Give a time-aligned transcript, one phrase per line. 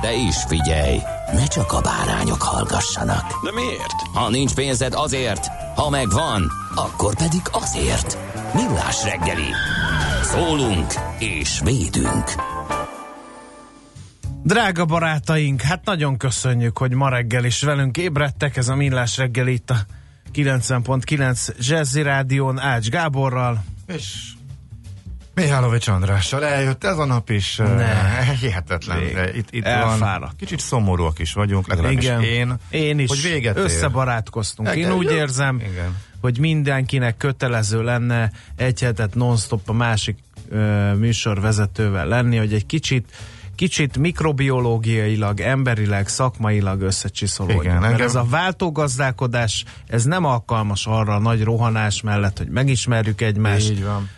[0.00, 0.98] De is figyelj,
[1.32, 3.44] ne csak a bárányok hallgassanak.
[3.44, 4.00] De miért?
[4.14, 8.18] Ha nincs pénzed azért, ha megvan, akkor pedig azért.
[8.54, 9.50] Millás reggeli.
[10.22, 12.32] Szólunk és védünk.
[14.42, 18.56] Drága barátaink, hát nagyon köszönjük, hogy ma reggel is velünk ébredtek.
[18.56, 19.76] Ez a Millás reggel itt a
[20.34, 23.64] 90.9 Jazzy Rádión Ács Gáborral.
[23.86, 24.35] És
[25.40, 27.56] Mihálovics Andrással eljött ez a nap is.
[27.56, 28.22] Ne.
[28.40, 28.98] Hihetetlen.
[29.14, 30.20] De Itt, itt Elfáradt.
[30.20, 30.30] van.
[30.38, 32.54] Kicsit szomorúak is vagyunk, legalábbis Igen, én.
[32.70, 33.62] én is Hogy véget ér.
[33.64, 34.68] összebarátkoztunk.
[34.68, 35.10] Én Igen, úgy jó.
[35.16, 35.96] érzem, Igen.
[36.20, 40.16] hogy mindenkinek kötelező lenne egy hetet non-stop a másik
[40.50, 43.12] ö, műsorvezetővel lenni, hogy egy kicsit
[43.54, 47.62] kicsit mikrobiológiailag, emberileg, szakmailag összecsiszolódjon.
[47.64, 52.48] Igen, Mert engem- ez a váltógazdálkodás, ez nem alkalmas arra a nagy rohanás mellett, hogy
[52.48, 54.08] megismerjük egymást, Így van.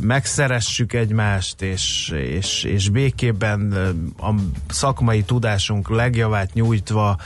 [0.00, 3.72] Megszeressük egymást, és, és, és békében
[4.18, 4.34] a
[4.68, 7.16] szakmai tudásunk legjavát nyújtva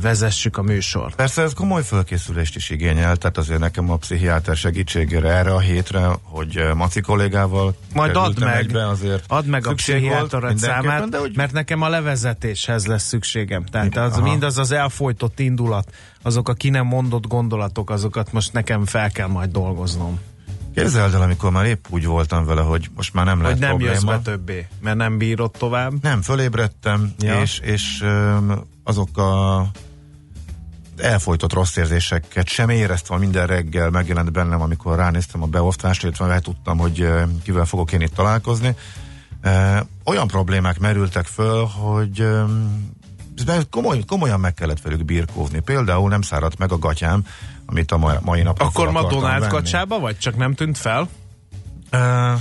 [0.00, 1.14] vezessük a műsort.
[1.14, 6.08] Persze ez komoly fölkészülést is igényel, tehát azért nekem a pszichiáter segítségére erre a hétre,
[6.22, 11.36] hogy Maci kollégával Majd add meg, egybe, azért add meg a mindenképpen, számát, de hogy
[11.36, 13.64] mert nekem a levezetéshez lesz szükségem.
[13.64, 14.28] Tehát az, Aha.
[14.28, 19.28] mindaz az elfolytott indulat, azok a ki nem mondott gondolatok, azokat most nekem fel kell
[19.28, 20.20] majd dolgoznom.
[20.82, 23.68] Képzeld el, amikor már épp úgy voltam vele, hogy most már nem lehet Hogy nem
[23.70, 23.92] probléma.
[23.92, 25.92] jössz be többé, mert nem bírod tovább.
[26.02, 27.40] Nem, fölébredtem, Ja.
[27.40, 28.04] és, és
[28.84, 29.66] azok a
[30.96, 36.42] elfolytott rossz érzéseket sem éreztem minden reggel, megjelent bennem, amikor ránéztem a beosztást, illetve mert
[36.42, 37.08] tudtam, hogy
[37.42, 38.74] kivel fogok én itt találkozni.
[40.04, 42.28] Olyan problémák merültek föl, hogy
[43.70, 45.60] komoly, komolyan meg kellett velük birkózni.
[45.60, 47.24] Például nem száradt meg a gatyám,
[47.66, 50.18] amit a ma- mai napon Akkor ma Donald kacsába vagy?
[50.18, 51.08] Csak nem tűnt fel?
[51.90, 52.32] Ö,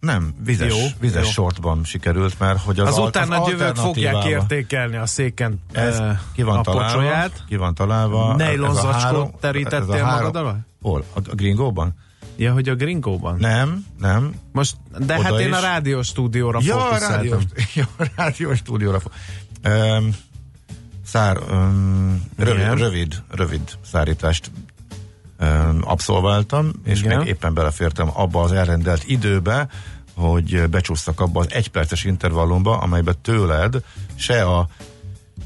[0.00, 1.30] nem, vizes, Jó, vizes jó.
[1.30, 6.18] sortban sikerült, mert hogy az, Az, utána jövők fogják alternatívával- értékelni a széken Ez eh,
[6.34, 7.44] ki van a találva, pocsolyát.
[7.48, 8.28] ki van találva.
[8.34, 10.56] A zacskót terítettél magad alá?
[10.82, 11.04] Hol?
[11.14, 11.92] A, a gringóban?
[12.36, 13.36] Ja, hogy a gringóban?
[13.38, 14.34] Nem, nem.
[14.52, 15.54] Most, de Oda hát én is.
[15.54, 17.14] a rádiós stúdióra Ja, fókuszáltam.
[17.14, 17.42] rádiós,
[17.74, 19.00] ja, a rádiós stúdióra.
[19.00, 19.12] fo-
[19.64, 20.10] Um,
[21.12, 24.50] szár, um, rövid, rövid, rövid szárítást
[25.40, 27.18] um, abszolváltam, és Igen.
[27.18, 29.68] még éppen belefértem abba az elrendelt időbe,
[30.14, 33.84] hogy becsúsztak abba az egyperces intervallumba, amelybe tőled
[34.14, 34.68] se a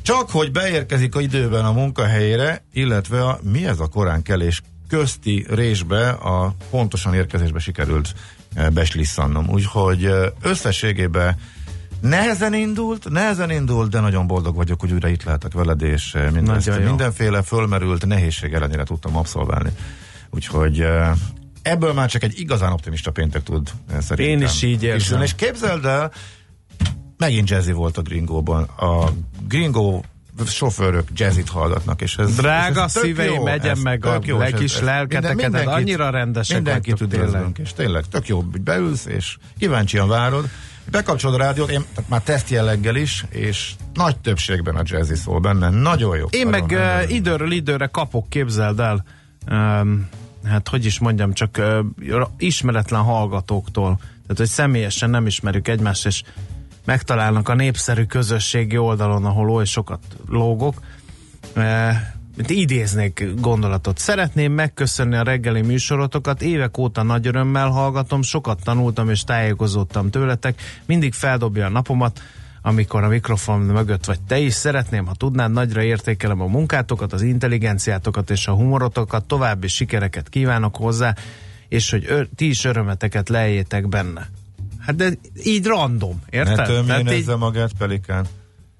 [0.03, 5.47] csak hogy beérkezik a időben a munkahelyére, illetve a mi ez a korán kelés közti
[5.49, 8.15] résbe a pontosan érkezésbe sikerült
[8.55, 9.49] eh, beslisszannom.
[9.49, 11.37] Úgyhogy eh, összességében
[12.09, 16.31] nehezen indult, nehezen indult, de nagyon boldog vagyok, hogy újra itt lehetek veled, és eh,
[16.31, 19.71] mindezt, mindenféle fölmerült nehézség ellenére tudtam abszolválni.
[20.31, 21.11] Úgyhogy eh,
[21.63, 24.37] ebből már csak egy igazán optimista péntek tud eh, szerintem.
[24.39, 24.99] Én is így érzem.
[24.99, 25.25] kisülni.
[25.25, 26.13] És képzeld el,
[27.17, 28.63] megint jazzy volt a gringóban.
[28.63, 29.11] A
[29.49, 30.05] gringó
[30.47, 34.37] sofőrök jazzit hallgatnak, és ez Drága ez tök szíveim, jó, megyen ez meg a jó,
[34.37, 37.59] és legkis ez- ez lelketeket, minden- annyira rendesek Mindenkit tényleg.
[37.63, 40.49] és tényleg tök jó, hogy beülsz, és kíváncsian várod.
[40.91, 45.41] Bekapcsolod a rádiót, én tehát már teszt jelleggel is, és nagy többségben a jazzy szól
[45.41, 45.71] benne.
[45.71, 46.27] Nagyon jó.
[46.31, 47.17] Én meg Nagyon, uh, jó.
[47.17, 49.05] időről időre kapok, képzeld el,
[49.51, 50.09] um,
[50.45, 56.23] hát hogy is mondjam, csak uh, ismeretlen hallgatóktól, tehát hogy személyesen nem ismerjük egymást, és
[56.85, 60.75] megtalálnak a népszerű közösségi oldalon, ahol oly sokat lógok.
[62.37, 63.99] Mint idéznék gondolatot.
[63.99, 70.61] Szeretném megköszönni a reggeli műsorotokat, évek óta nagy örömmel hallgatom, sokat tanultam és tájékozódtam tőletek,
[70.87, 72.23] mindig feldobja a napomat,
[72.63, 74.55] amikor a mikrofon mögött vagy te is.
[74.55, 80.77] Szeretném, ha tudnád, nagyra értékelem a munkátokat, az intelligenciátokat és a humorotokat, további sikereket kívánok
[80.77, 81.15] hozzá,
[81.69, 84.29] és hogy ö- ti is örömeteket lejjétek benne.
[84.79, 85.11] Hát de
[85.45, 86.57] így random, érted?
[86.57, 88.27] Ne Tehát így tömjénezze magát, Pelikán.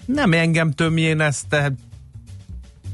[0.05, 1.73] nem engem tömjén ezt, te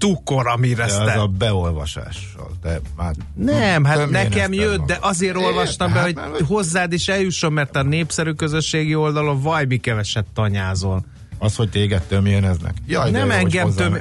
[0.03, 2.51] tukor, amire De az a beolvasással.
[2.63, 4.87] De már Nem, hát nekem ezt jött, magad.
[4.87, 9.41] de azért olvastam be, Hát, hogy mert- hozzád is eljusson, mert a népszerű közösségi oldalon
[9.41, 11.05] vaj, mi keveset tanyázol.
[11.39, 12.75] Az, hogy téged tömjéneznek.
[12.87, 13.99] Jaj, de nem jó, engem töm...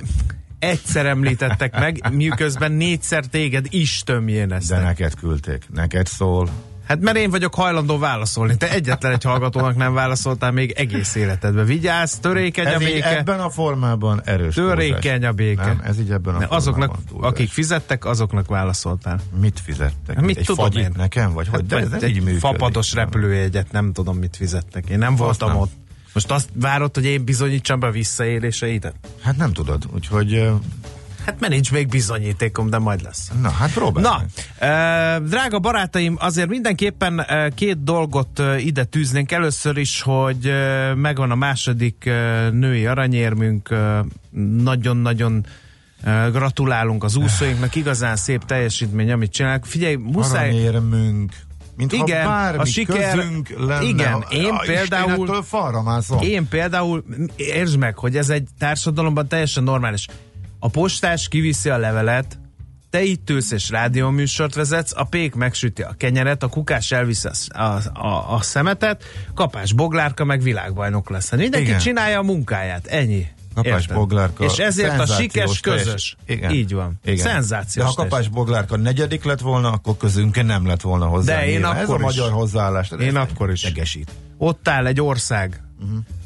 [0.59, 4.83] Egyszer említettek meg, miközben négyszer téged is De tömjéneztek.
[4.83, 5.65] neked küldték.
[5.73, 6.49] Neked szól.
[6.91, 8.57] Hát mert én vagyok hajlandó válaszolni.
[8.57, 11.65] Te egyetlen egy hallgatónak nem válaszoltál még egész életedben.
[11.65, 13.17] Vigyázz, törékeny a Ez így béke.
[13.17, 15.29] ebben a formában erős Törékeny túlzás.
[15.29, 15.65] a béke.
[15.65, 17.29] Nem, ez így ebben a Ne, azoknak, túlzás.
[17.31, 19.19] akik fizettek, azoknak válaszoltál.
[19.39, 20.15] Mit fizettek?
[20.15, 20.91] Hát mit Egy tudom én?
[20.97, 21.33] nekem?
[21.33, 21.65] Vagy hogy?
[21.65, 22.39] De ez nem egy működik.
[22.39, 24.89] fapados repülőjegyet, nem tudom, mit fizettek.
[24.89, 25.57] Én nem voltam nem.
[25.57, 25.71] ott.
[26.13, 28.95] Most azt várod, hogy én bizonyítsam be a visszaéléseidet?
[29.21, 30.49] Hát nem tudod, úgyhogy
[31.25, 33.31] Hát mert nincs még bizonyítékom, de majd lesz.
[33.41, 34.05] na, hát próbálj.
[34.05, 34.23] Na,
[34.67, 39.31] e, drága barátaim, azért mindenképpen e, két dolgot e, ide tűznénk.
[39.31, 43.69] Először is, hogy e, megvan a második e, női aranyérmünk.
[43.71, 44.03] E,
[44.57, 45.45] nagyon-nagyon
[46.03, 47.75] e, gratulálunk az úszóinknak.
[47.75, 49.65] Igazán szép teljesítmény, amit csinálnak.
[49.65, 50.47] Figyelj, muszáj...
[50.49, 51.33] Aranyérmünk.
[51.75, 53.83] Mint Igen, ha a siker- közünk lenne.
[53.83, 56.19] Igen, én Ah, például- falra mászom.
[56.21, 57.03] Én például,
[57.35, 60.07] értsd meg, hogy ez egy társadalomban teljesen normális.
[60.63, 62.39] A postás kiviszi a levelet,
[62.89, 67.59] te itt ülsz és rádióműsort vezetsz, a pék megsüti a kenyeret, a kukás elviszi a,
[67.61, 69.03] a, a, a szemetet,
[69.33, 71.31] kapás boglárka meg világbajnok lesz.
[71.31, 71.79] Mindenki Igen.
[71.79, 73.27] csinálja a munkáját, ennyi.
[73.53, 73.95] Kapás Érted?
[73.95, 74.43] boglárka.
[74.43, 75.83] És ezért a sikes közös.
[75.85, 76.51] teljes- Igen.
[76.51, 76.99] Így van.
[77.03, 77.17] Igen.
[77.25, 81.35] Szenzációs De ha teljes- kapás boglárka negyedik lett volna, akkor közünk nem lett volna hozzá.
[81.35, 81.75] De én nyilván.
[81.75, 82.05] Ez a akkor is.
[82.05, 82.91] magyar hozzáállás.
[82.99, 83.63] Én akkor is.
[83.63, 84.11] Egesít.
[84.37, 85.61] Ott áll egy ország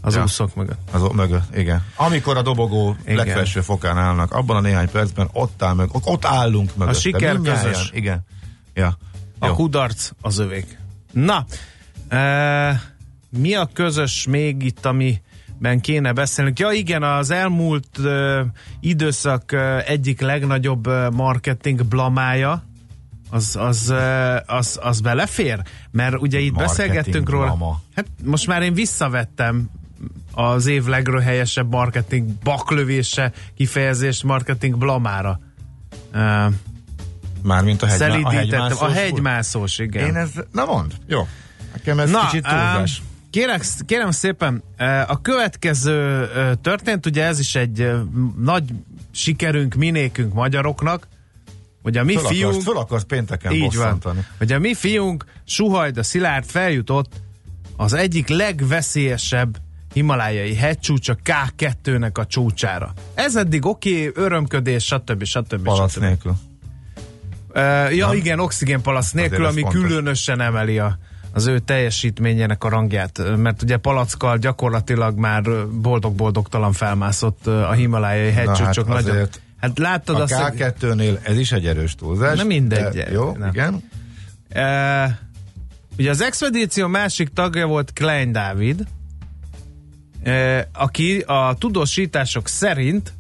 [0.01, 0.21] az Ja.
[0.23, 0.89] úszók mögött.
[0.91, 1.83] Az mögött, igen.
[1.95, 3.15] Amikor a dobogó Igen.
[3.15, 6.95] legfelső fokán állnak, abban a néhány percben ott áll meg, ott állunk mögött.
[6.99, 7.89] siker közös.
[7.93, 8.19] Igen.
[8.73, 8.97] Ja.
[9.39, 9.53] A Jó.
[9.53, 10.77] kudarc az övék.
[11.11, 11.45] Na,
[12.07, 12.81] e,
[13.29, 16.59] mi a közös még itt, amiben kéne beszélnünk?
[16.59, 18.45] Ja igen, az elmúlt e,
[18.79, 22.63] időszak e, egyik legnagyobb e, marketing blamája,
[23.30, 23.94] az, az,
[24.45, 25.62] az, az belefér?
[25.92, 27.45] Mert ugye itt Marketing beszélgettünk róla.
[27.45, 27.81] blama.
[27.95, 29.69] Hát most már én visszavettem
[30.31, 35.39] az év legröhelyesebb marketing baklövése kifejezést marketing blamára.
[36.12, 36.50] E,
[37.44, 38.81] Mármint a, hegymá, a hegymászós.
[38.81, 40.07] A hegymászós, igen.
[40.07, 41.27] Én ez, na mond, jó.
[41.74, 43.01] Nekem ez Na, kicsit túlzás.
[43.01, 44.63] ám, Kérek, kérem szépen,
[45.07, 46.27] a következő
[46.62, 47.92] történt, ugye ez is egy
[48.38, 48.63] nagy
[49.12, 51.07] sikerünk, minékünk magyaroknak,
[51.85, 54.01] hogy a mi Föl fiunk, akarsz, föl akarsz pénteken így van,
[54.37, 57.13] hogy a mi fiunk Suhajda Szilárd feljutott
[57.77, 59.57] az egyik legveszélyesebb
[59.93, 62.93] himalájai hegycsúcs a K2-nek a csúcsára.
[63.13, 65.23] Ez eddig oké, okay, örömködés, stb.
[65.23, 65.63] stb.
[65.63, 66.01] Palac stb.
[66.01, 66.35] nélkül.
[67.49, 70.97] Uh, ja, igen, oxigénpalac nélkül, ami különösen emeli a,
[71.33, 75.43] az ő teljesítményének a rangját, mert ugye palackkal gyakorlatilag már
[75.81, 78.88] boldog-boldogtalan felmászott a himalájai hegycsúcsok.
[78.88, 79.15] hát nagyon.
[79.15, 82.38] azért Hát láttad A azt, hogy- K2-nél ez is egy erős túlzás.
[82.38, 82.94] Nem mindegy.
[82.94, 83.50] De, jó, Nem.
[83.50, 83.83] igen.
[84.50, 85.19] E,
[85.97, 88.83] ugye az expedíció másik tagja volt Klein Dávid,
[90.23, 93.13] e, aki a tudósítások szerint,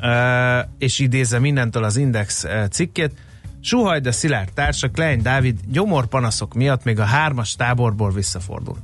[0.00, 3.12] e, és idézem innentől az Index e, cikkét,
[3.60, 8.76] Suhajda Szilárd társa Klein Dávid gyomorpanaszok miatt még a hármas táborból visszafordul.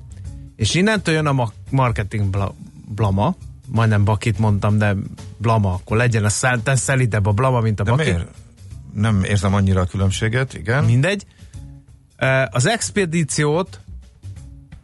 [0.56, 2.54] És innentől jön a ma- marketing bla-
[2.94, 3.34] blama,
[3.72, 4.96] majdnem bakit mondtam, de
[5.36, 8.06] blama, akkor legyen a szál, te szelidebb a blama, mint a De bakit.
[8.06, 8.28] miért?
[8.94, 10.84] Nem érzem annyira a különbséget, igen.
[10.84, 11.26] Mindegy.
[12.50, 13.80] Az expedíciót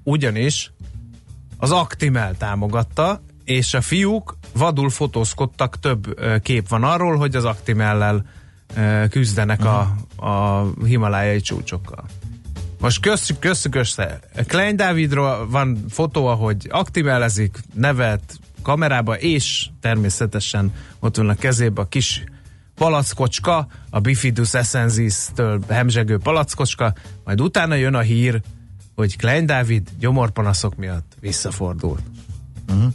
[0.03, 0.73] ugyanis
[1.57, 8.25] az Actimel támogatta, és a fiúk vadul fotózkodtak, több kép van arról, hogy az Actimellel
[9.11, 9.95] küzdenek a,
[10.27, 12.05] a himalájai csúcsokkal.
[12.81, 14.21] Most köszük, köszük össze.
[14.47, 21.89] Klein Dávidról van fotó, ahogy aktimellezik, nevet kamerába, és természetesen ott van a kezébe a
[21.89, 22.25] kis
[22.75, 28.41] palackocska, a Bifidus essensis-től hemzsegő palackocska, majd utána jön a hír,
[28.95, 32.03] hogy Klein Dávid gyomorpanaszok miatt visszafordult.
[32.69, 32.93] Uh-huh.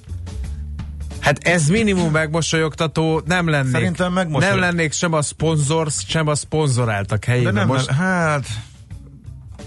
[1.19, 6.35] Hát ez minimum megmosolyogtató, nem lennék, Szerintem megmosolyog- nem lennék sem a szponzor, sem a
[6.35, 7.53] szponzoráltak De helyében.
[7.53, 8.45] nem, Most, nem, hát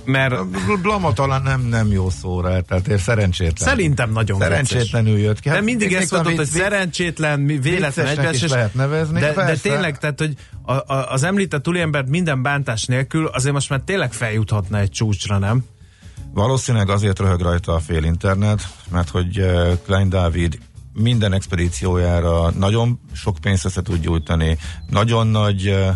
[0.06, 3.68] mert bl- blama talán nem, nem jó szóra, tehát én szerencsétlen.
[3.68, 5.48] Szerintem nagyon Szerencsétlenül jött ki.
[5.48, 8.50] De Hát mindig még ezt mondod, hogy szerencsétlen, mi- véletlen egybeesés.
[8.50, 9.68] lehet nevezni, De, de persze.
[9.68, 14.12] tényleg, tehát, hogy a, a, az említett úriembert minden bántás nélkül azért most már tényleg
[14.12, 15.64] feljuthatna egy csúcsra, nem?
[16.34, 20.58] Valószínűleg azért röhög rajta a fél internet, mert hogy eh, Klein Dávid
[20.92, 24.58] minden expedíciójára nagyon sok pénzt össze tud gyújtani,
[24.90, 25.94] nagyon nagy eh,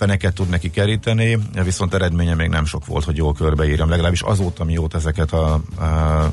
[0.00, 3.88] feneket tud neki keríteni, viszont eredménye még nem sok volt, hogy jól körbeírjam.
[3.88, 6.32] Legalábbis azóta, mióta ezeket a, a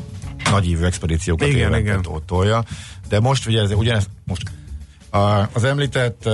[0.52, 2.02] nagyívű expedíciókat Igen, igen.
[2.02, 2.64] to- tolja.
[3.10, 4.52] De most ugye ez, ugyanez, most
[5.10, 6.30] A, az említett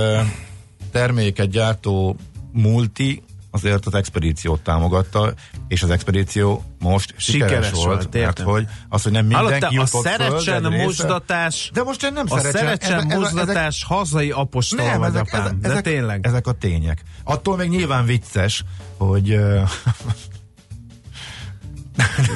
[0.92, 2.16] terméket gyártó
[2.52, 3.22] multi
[3.54, 5.32] azért az expedíciót támogatta,
[5.68, 9.80] és az expedíció most sikeres, Sikeres volt, volt, mert hogy az, hogy nem mindenki Hallottál,
[9.80, 12.98] a föl, szerecsen része- mosdatás, De most én nem a szerecsen.
[12.98, 16.26] ezek- mosdatás hazai apostol nem, vagy ezek, apám, ezek, de ezek, tényleg.
[16.26, 17.02] Ezek a tények.
[17.24, 18.64] Attól még nyilván vicces,
[18.98, 19.38] hogy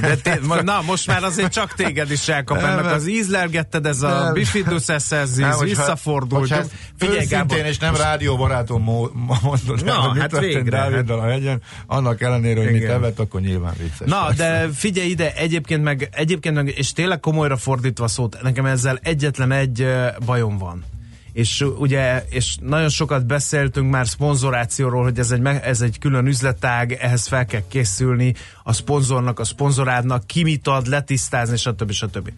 [0.00, 4.22] De té- na, most már azért csak téged is elkap ennek az ízlelgetted, ez a
[4.22, 4.32] Nem.
[4.32, 6.40] bifidus eszezis, hogyha- visszafordult.
[6.40, 10.62] hogyha ezt Figyelj, Gábor, és nem rádióbarátom mo- mo- mondod Na, el, hogy hát végre,
[10.62, 12.94] Dáviddal a hegyen, annak ellenére, hogy mit Igen.
[12.94, 14.08] evett, akkor nyilván vicces.
[14.08, 14.42] Na, persze.
[14.42, 19.52] de figyelj ide, egyébként meg, egyébként meg, és tényleg komolyra fordítva szót, nekem ezzel egyetlen
[19.52, 19.86] egy
[20.24, 20.84] bajom van.
[21.38, 26.92] És ugye, és nagyon sokat beszéltünk már szponzorációról, hogy ez egy, ez egy külön üzletág,
[26.92, 31.90] ehhez fel kell készülni, a szponzornak, a szponzorádnak, ki mit ad, letisztázni, stb.
[31.90, 32.32] stb.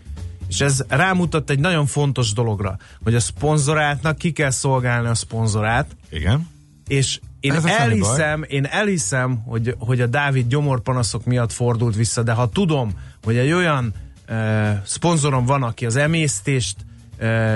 [0.49, 5.97] És ez rámutat egy nagyon fontos dologra, hogy a szponzorátnak ki kell szolgálni a szponzorát,
[6.11, 6.49] Igen.
[6.87, 12.33] és én Ez elhiszem, én elhiszem, hogy, hogy a Dávid gyomorpanaszok miatt fordult vissza, de
[12.33, 12.92] ha tudom,
[13.23, 13.95] hogy egy olyan
[14.28, 16.76] uh, szponzorom van, aki az emésztést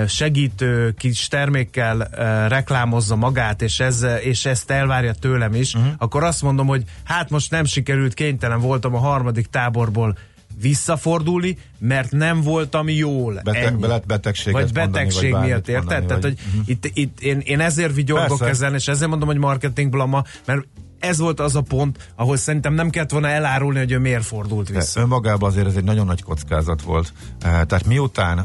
[0.07, 2.09] segítő kis termékkel
[2.49, 5.93] reklámozza magát, és, ezzel, és ezt elvárja tőlem is, uh-huh.
[5.99, 10.19] akkor azt mondom, hogy hát most nem sikerült, kénytelen voltam a harmadik táborból
[10.61, 13.41] visszafordulni, mert nem voltam jól.
[13.45, 13.81] Bete- Ennyi.
[13.81, 15.75] be lehet betegséget Vagy mondani, betegség vagy miatt, érted?
[15.75, 18.53] mondani, Tehát, vagy- hogy itt, itt én, én ezért vigyorgok Persze.
[18.53, 20.67] ezen, és ezért mondom, hogy marketing blama, mert
[21.05, 24.73] ez volt az a pont, ahol szerintem nem kellett volna elárulni, hogy ő miért fordult
[24.73, 25.01] De vissza.
[25.01, 27.13] önmagában azért ez egy nagyon nagy kockázat volt.
[27.41, 28.45] Eh, Tehát miután eh,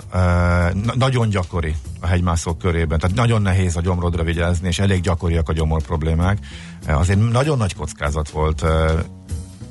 [0.74, 5.50] na- nagyon gyakori a hegymászók körében, tehát nagyon nehéz a gyomrodra vigyázni, és elég gyakoriak
[5.50, 6.38] a gyomor problémák,
[6.86, 8.66] eh, azért nagyon nagy kockázat volt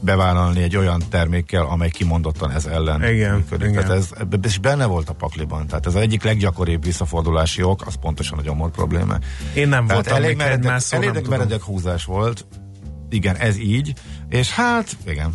[0.01, 3.69] bevállalni egy olyan termékkel, amely kimondottan ez ellen Igen, működik.
[3.69, 3.83] igen.
[3.83, 4.11] Tehát ez,
[4.43, 5.67] és benne volt a pakliban.
[5.67, 9.15] Tehát ez az egyik leggyakoribb visszafordulási ok, az pontosan a gyomor probléma.
[9.55, 12.47] Én nem Tehát voltam elég meredek, elég meredek húzás volt.
[13.11, 13.93] Igen, ez így.
[14.29, 15.35] És hát, igen,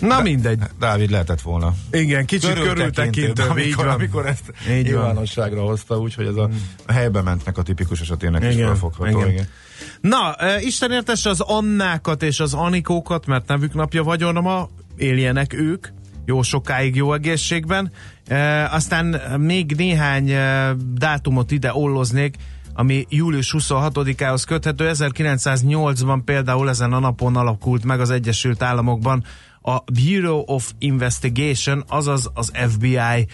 [0.00, 0.58] Na mindegy.
[0.78, 1.74] Dávid lehetett volna.
[1.92, 3.94] Igen, kicsit körültekintőbb, így amikor, van.
[3.94, 4.82] amikor ezt Így van.
[4.82, 6.48] nyilvánosságra hozta, úgyhogy ez a,
[6.86, 9.18] a helybe mentnek a tipikus esetének is Igen, felfogható.
[9.18, 9.30] igen.
[9.30, 9.46] Igen.
[10.00, 15.86] Na, Isten értesse az Annákat és az Anikókat, mert nevük napja vagyon ma, éljenek ők,
[16.24, 17.92] jó sokáig jó egészségben.
[18.30, 22.36] Uh, aztán még néhány uh, dátumot ide olloznék,
[22.74, 24.90] ami július 26-ához köthető.
[24.94, 29.24] 1908-ban például ezen a napon alakult meg az Egyesült Államokban
[29.62, 33.26] a Bureau of Investigation, azaz az FBI.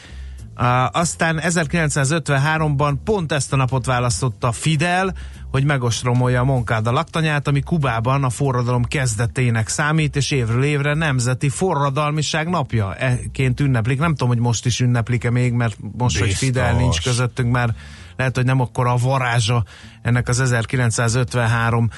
[0.92, 5.14] Aztán 1953-ban pont ezt a napot választotta Fidel,
[5.50, 11.48] hogy megostromolja a Moncada laktanyát, ami Kubában a forradalom kezdetének számít, és évről évre nemzeti
[11.48, 12.96] forradalmiság napja
[13.32, 13.98] ként ünneplik.
[13.98, 16.46] Nem tudom, hogy most is ünneplik-e még, mert most, hogy Biztos.
[16.46, 17.74] Fidel nincs közöttünk, már
[18.16, 19.64] lehet, hogy nem akkor a varázsa
[20.02, 21.90] ennek az 1953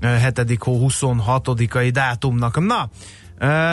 [0.00, 0.56] 7.
[0.58, 2.66] hó 26-ai dátumnak.
[2.66, 2.90] Na,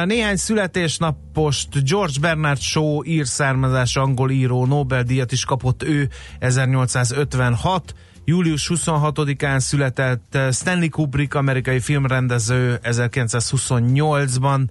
[0.05, 7.93] Néhány születésnapost George Bernard Shaw ír származás angol író Nobel-díjat is kapott ő 1856.
[8.29, 14.61] Július 26-án született uh, Stanley Kubrick, amerikai filmrendező 1928-ban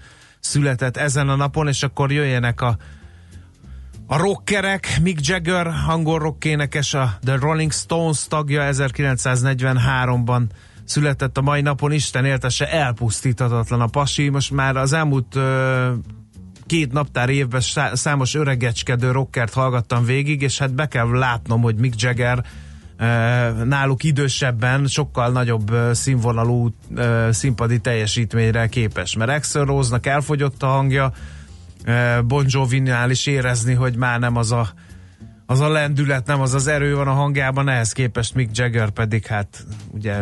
[0.40, 2.76] született ezen a napon, és akkor jöjjenek a
[4.06, 10.42] a rockerek, Mick Jagger, angol rockénekes, a The Rolling Stones tagja 1943-ban
[10.84, 14.28] született a mai napon, Isten éltese elpusztíthatatlan a pasi.
[14.28, 15.92] Most már az elmúlt ö,
[16.66, 21.76] két naptár évben szá- számos öregecskedő rockert hallgattam végig, és hát be kell látnom, hogy
[21.76, 22.44] Mick Jagger
[23.64, 26.74] náluk idősebben sokkal nagyobb színvonalú
[27.30, 29.16] színpadi teljesítményre képes.
[29.16, 31.12] Mert Axl Rose-nak elfogyott a hangja,
[32.24, 34.68] Bon Jovi-nál is érezni, hogy már nem az a
[35.46, 39.26] az a lendület, nem az az erő van a hangjában, ehhez képest Mick Jagger pedig
[39.26, 40.16] hát ugye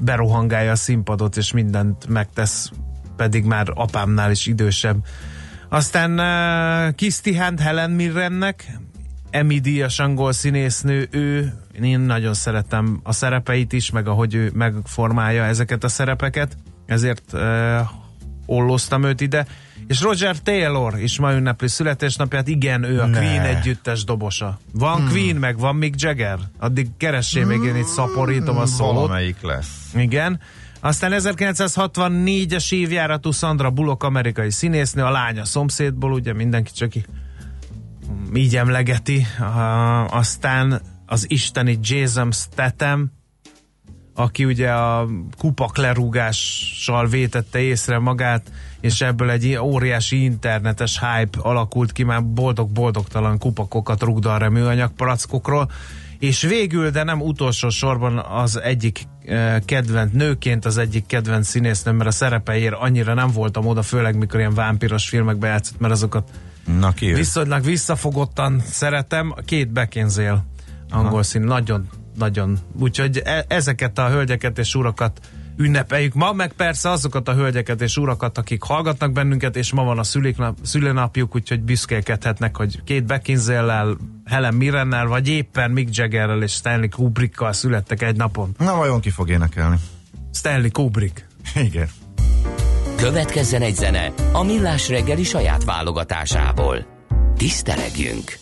[0.00, 2.70] berohangálja a színpadot, és mindent megtesz,
[3.16, 5.04] pedig már apámnál is idősebb.
[5.68, 8.78] Aztán uh, Kiszti Hunt Helen Mirrennek,
[9.30, 15.44] Emmy díjas angol színésznő, ő, én nagyon szeretem a szerepeit is, meg ahogy ő megformálja
[15.44, 17.40] ezeket a szerepeket, ezért uh,
[18.46, 19.46] olloztam őt ide.
[19.86, 23.18] És Roger Taylor is ma ünnepli születésnapját, igen, ő a Ne.
[23.18, 24.58] Queen együttes dobosa.
[24.72, 25.08] Van hmm.
[25.08, 26.38] Queen, meg van Mick Jagger.
[26.58, 28.94] Addig keressél még, én itt szaporítom a szólót.
[28.94, 29.90] Valamelyik lesz.
[29.94, 30.40] Igen.
[30.80, 36.92] Aztán 1964-es évjáratú Sandra Bullock amerikai színésznő, a lánya szomszédból, ugye mindenki csak
[38.34, 39.26] így emlegeti.
[39.40, 40.80] Uh, aztán
[41.12, 43.12] az isteni Jason Statham,
[44.14, 48.50] aki ugye a kupak lerúgással vétette észre magát,
[48.80, 55.70] és ebből egy óriási internetes hype alakult ki, már boldog-boldogtalan kupakokat rugdal műanyag palackokról,
[56.18, 61.92] és végül, de nem utolsó sorban az egyik eh, kedvenc nőként, az egyik kedvenc színésznő,
[61.92, 66.30] mert a szerepeiért annyira nem voltam oda, főleg mikor ilyen vámpiros filmekbe játszott, mert azokat
[66.78, 67.14] Na ki ő?
[67.14, 69.34] viszonylag visszafogottan szeretem.
[69.44, 69.72] Két
[70.92, 72.58] Angol szín, nagyon, nagyon.
[72.80, 75.20] Úgyhogy e- ezeket a hölgyeket és urakat
[75.56, 79.98] ünnepeljük ma, meg persze azokat a hölgyeket és urakat, akik hallgatnak bennünket, és ma van
[79.98, 86.52] a szüléknap, szülőnapjuk, úgyhogy büszkélkedhetnek, hogy két Beckinsale-lel, Helen Mirrennel, vagy éppen Mick Jaggerrel és
[86.52, 88.54] Stanley Kubrickkal születtek egy napon.
[88.58, 89.76] Na vajon ki fog énekelni?
[90.32, 91.26] Stanley Kubrick.
[91.54, 91.88] Igen.
[92.96, 96.86] Következzen egy zene a Millás reggeli saját válogatásából.
[97.36, 98.41] Tisztelegjünk!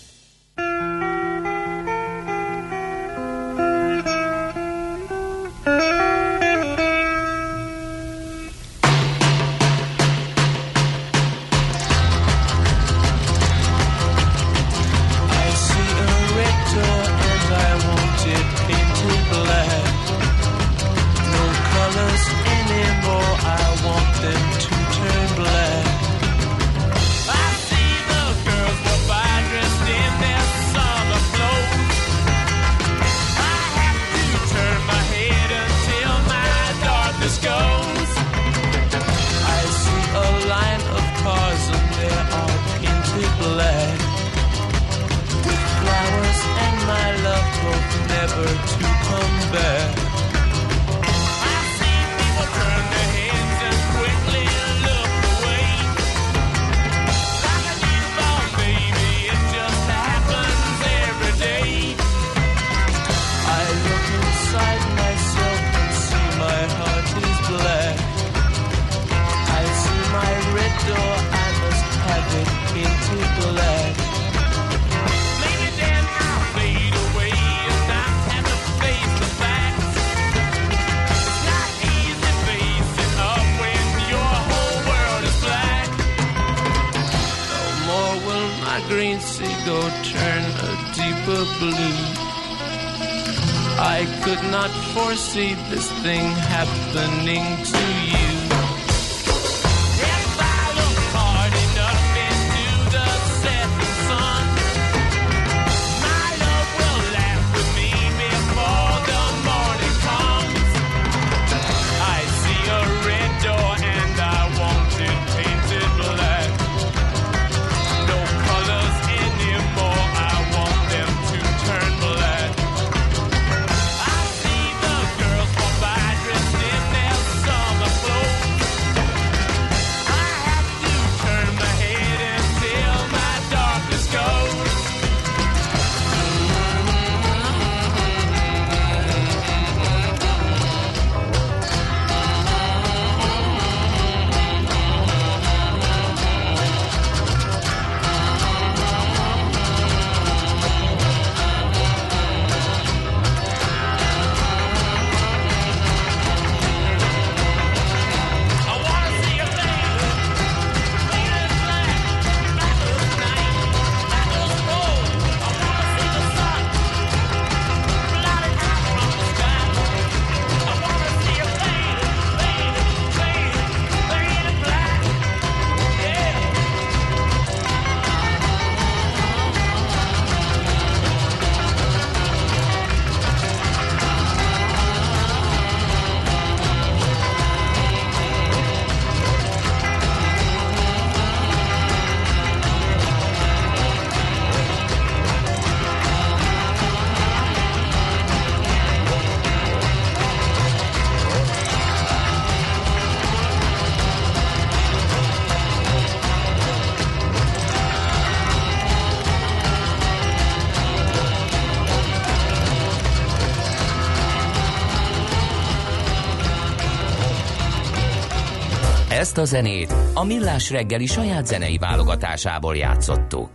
[219.40, 223.50] A zenét a Millás reggeli saját zenei válogatásából játszottuk.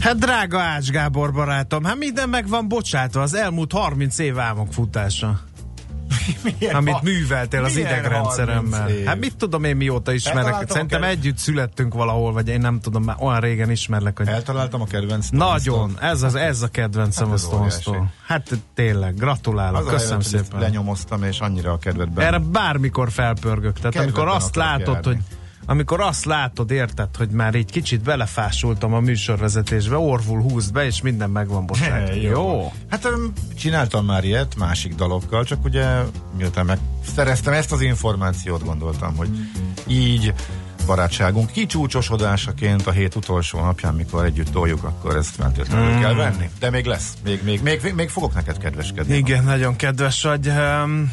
[0.00, 4.72] Hát drága Ács Gábor barátom, hát minden meg van bocsátva az elmúlt 30 év álmok
[4.72, 5.47] futása.
[6.58, 8.80] Milyen amit ha- műveltél az idegrendszeremmel.
[8.80, 9.06] 30 év?
[9.06, 10.44] Hát mit tudom én mióta ismerlek?
[10.44, 14.16] Eltaláltam Szerintem a ked- együtt születtünk valahol, vagy én nem tudom, már olyan régen ismerlek,
[14.18, 17.90] hogy Eltaláltam a kedvenc nagyon, ez, az, ez a kedvencem Hát a ez óriási.
[18.26, 20.60] Hát tényleg, gratulálok, Az a köszönöm szépen.
[20.60, 22.26] Lenyomoztam, és annyira a kedvedben.
[22.26, 23.78] Erre bármikor felpörgök.
[23.78, 25.18] Tehát amikor azt látod, hogy
[25.70, 31.02] amikor azt látod, érted, hogy már egy kicsit belefásultam a műsorvezetésbe, orvul húzd be, és
[31.02, 32.14] minden megvan, bocsánat.
[32.22, 32.30] Jó.
[32.30, 32.72] Jó.
[32.90, 33.08] Hát
[33.58, 35.86] csináltam már ilyet másik dalokkal, csak ugye
[36.38, 39.28] miután megszereztem ezt az információt, gondoltam, hogy
[39.86, 40.34] így
[40.86, 46.00] barátságunk kicsúcsosodásaként a hét utolsó napján, mikor együtt toljuk, akkor ezt feltétlenül Mm.
[46.00, 46.50] kell venni.
[46.58, 49.16] De még lesz, még, még, még, még fogok neked kedveskedni.
[49.16, 50.48] Igen, nagyon kedves vagy.
[50.48, 51.12] Um,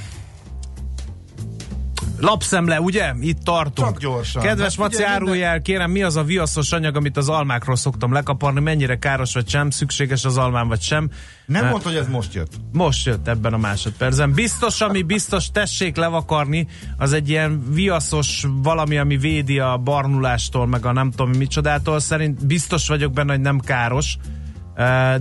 [2.19, 3.13] lapszemle, ugye?
[3.19, 3.87] Itt tartunk.
[3.87, 4.41] Csak gyorsan.
[4.41, 8.59] Kedves Maci, árulj el, kérem, mi az a viaszos anyag, amit az almákról szoktam lekaparni,
[8.59, 11.09] mennyire káros vagy sem, szükséges az almán vagy sem.
[11.45, 12.51] Nem Eh, mondta, hogy ez most jött.
[12.71, 14.33] Most jött ebben a másodpercben.
[14.33, 20.85] Biztos, ami biztos tessék levakarni, az egy ilyen viaszos valami, ami védi a barnulástól, meg
[20.85, 21.99] a nem tudom micsodától.
[21.99, 24.17] Szerint biztos vagyok benne, hogy nem káros,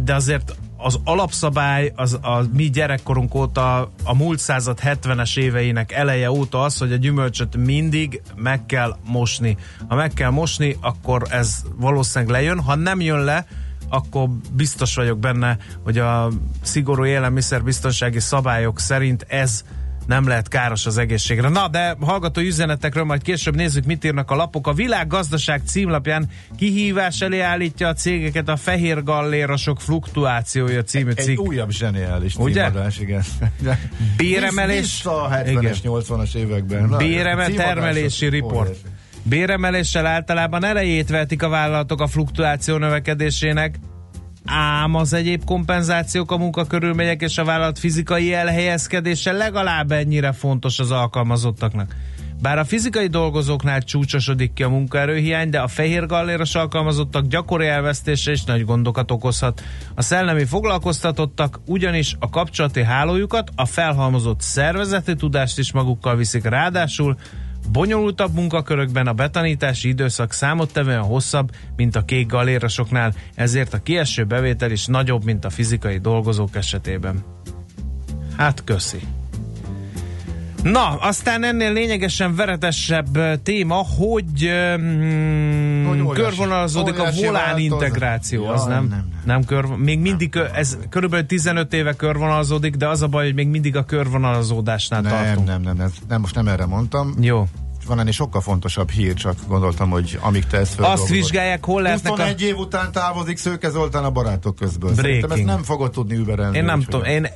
[0.05, 6.31] de azért az alapszabály az a mi gyerekkorunk óta, a múlt század 70-es éveinek eleje
[6.31, 9.57] óta az, hogy a gyümölcsöt mindig meg kell mosni.
[9.89, 12.61] Ha meg kell mosni, akkor ez valószínűleg lejön.
[12.61, 13.47] Ha nem jön le,
[13.89, 16.29] akkor biztos vagyok benne, hogy a
[16.63, 19.65] szigorú élelmiszerbiztonsági szabályok szerint ez
[20.07, 21.49] nem lehet káros az egészségre.
[21.49, 24.67] Na, de hallgatói üzenetekről majd később nézzük, mit írnak a lapok.
[24.67, 31.39] A világgazdaság címlapján kihívás elé állítja a cégeket a fehér gallérosok fluktuációja című Egy cikk.
[31.41, 32.67] újabb zseniális Ugye?
[32.69, 33.23] címadás, igen.
[34.17, 35.75] Béremelés- Vissza a 70-es, Igen.
[35.85, 36.89] 80-as években.
[36.89, 38.71] Na, címadások, termelési óriási.
[39.23, 43.79] Béremeléssel általában elejét vetik a vállalatok a fluktuáció növekedésének,
[44.45, 50.91] ám az egyéb kompenzációk, a munkakörülmények és a vállalat fizikai elhelyezkedése legalább ennyire fontos az
[50.91, 51.95] alkalmazottaknak.
[52.43, 58.33] Bár a fizikai dolgozóknál csúcsosodik ki a munkaerőhiány, de a fehér galléros alkalmazottak gyakori elvesztése
[58.33, 59.63] is nagy gondokat okozhat.
[59.95, 67.17] A szellemi foglalkoztatottak ugyanis a kapcsolati hálójukat, a felhalmozott szervezeti tudást is magukkal viszik, ráadásul
[67.73, 74.71] Bonyolultabb munkakörökben a betanítási időszak számottevően hosszabb, mint a kék galérosoknál, ezért a kieső bevétel
[74.71, 77.25] is nagyobb, mint a fizikai dolgozók esetében.
[78.37, 79.01] Hát köszi.
[80.65, 87.61] Na, aztán ennél lényegesen veretesebb téma, hogy, um, Hogy óriási- körvonalazódik a óriási volán változat.
[87.83, 88.83] integráció, az Jaj, nem?
[88.87, 89.23] nem, Nem, nem.
[89.25, 93.35] nem kör, még mindig, kö, ez körülbelül 15 éve körvonalazódik, de az a baj, hogy
[93.35, 95.47] még mindig a körvonalazódásnál Nem, tartunk.
[95.47, 97.15] nem, nem, nem, nem, most nem erre mondtam.
[97.21, 97.47] Jó.
[97.87, 102.13] Van ennél sokkal fontosabb hír, csak gondoltam, hogy amíg te ezt Azt vizsgálják, hol lehetnek
[102.13, 102.17] a...
[102.17, 104.95] 21 év után távozik Szőke Zoltán a barátok közből.
[104.95, 105.49] Szerintem ezt Breaking.
[105.49, 106.57] nem fogod tudni überelni.
[106.57, 107.27] Én nem tudom, én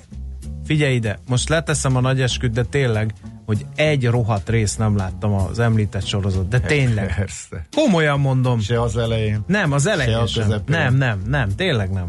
[0.69, 3.15] figyelj ide, most leteszem a nagy esküt, de tényleg,
[3.47, 7.15] hogy egy rohadt részt nem láttam az említett sorozat, de tényleg.
[7.17, 7.67] Persze.
[7.77, 8.61] Komolyan mondom.
[8.61, 9.41] Se az elején.
[9.47, 10.45] Nem, az Se elején a sem.
[10.45, 10.77] közepén.
[10.77, 12.09] Nem, nem, nem, tényleg nem.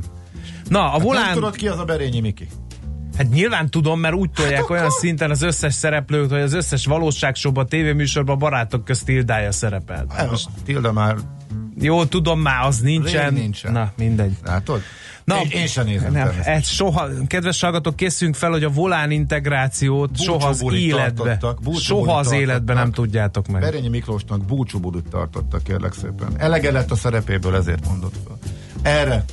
[0.69, 1.33] Na, a Nem volán...
[1.33, 2.47] tudod ki az a Berényi Miki?
[3.17, 6.53] Hát nyilván tudom, mert úgy tolják Hát olyan akkor- szinten az összes szereplőt, hogy az
[6.53, 10.05] összes valóságsóban, tévéműsorban barátok közt Tildája szerepel.
[10.29, 11.15] Most Tilda már
[11.81, 13.29] Jó, tudom már, az nincsen.
[13.29, 13.71] Rég nincsen.
[13.71, 14.31] Na, mindegy.
[14.45, 14.81] látod?
[15.23, 19.11] Na, én, én sem nézem nem, ez soha, kedves hallgatók, készünk fel, hogy a volán
[19.11, 21.39] integrációt soha az életbe,
[21.79, 22.75] soha az életbe tartottak.
[22.75, 23.61] nem tudjátok meg.
[23.61, 26.33] Berényi Miklósnak búcsúbulit tartottak, kérlek szépen.
[26.37, 28.37] Elege lett a szerepéből, ezért mondott fel.
[28.81, 29.25] Erre,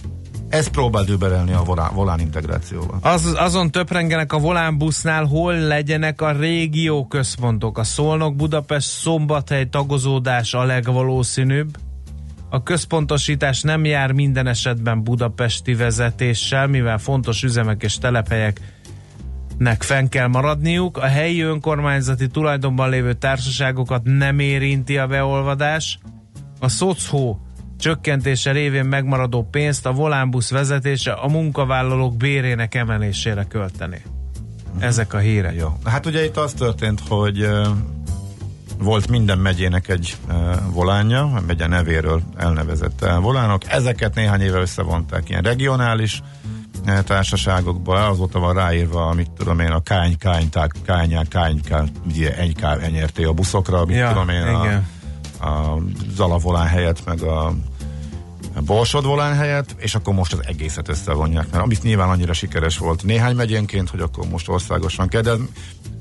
[0.48, 2.98] ezt próbál düberelni a volán, volán integrációval.
[3.02, 7.78] Az, azon töprengenek a volánbusznál, hol legyenek a régió központok.
[7.78, 11.76] A Szolnok, Budapest, Szombathely tagozódás a legvalószínűbb.
[12.56, 18.62] A központosítás nem jár minden esetben budapesti vezetéssel, mivel fontos üzemek és telephelyeknek
[19.78, 20.96] fenn kell maradniuk.
[20.96, 25.98] A helyi önkormányzati tulajdonban lévő társaságokat nem érinti a beolvadás.
[26.60, 27.40] A szocó
[27.78, 34.02] csökkentése révén megmaradó pénzt a volánbusz vezetése a munkavállalók bérének emelésére költeni.
[34.78, 35.54] Ezek a hírek.
[35.54, 35.68] Jó.
[35.84, 37.48] Hát ugye itt az történt, hogy
[38.78, 40.16] volt minden megyének egy
[40.72, 43.62] volánja, a megye nevéről elnevezett volánok.
[43.66, 46.22] Ezeket néhány éve összevonták ilyen regionális
[47.04, 52.36] társaságokba, azóta van ráírva, mit tudom én, a kány, kány, tá, kányák, kány, kány, ugye,
[52.36, 54.86] eny, kány, NRT a buszokra, mit Ja, tudom én, a, igen.
[55.40, 55.78] a
[56.14, 57.54] Zalavolán helyett, meg a
[58.64, 63.02] Borsod volán helyett, és akkor most az egészet összevonják, mert amit nyilván annyira sikeres volt
[63.02, 65.30] néhány megyénként, hogy akkor most országosan kell, de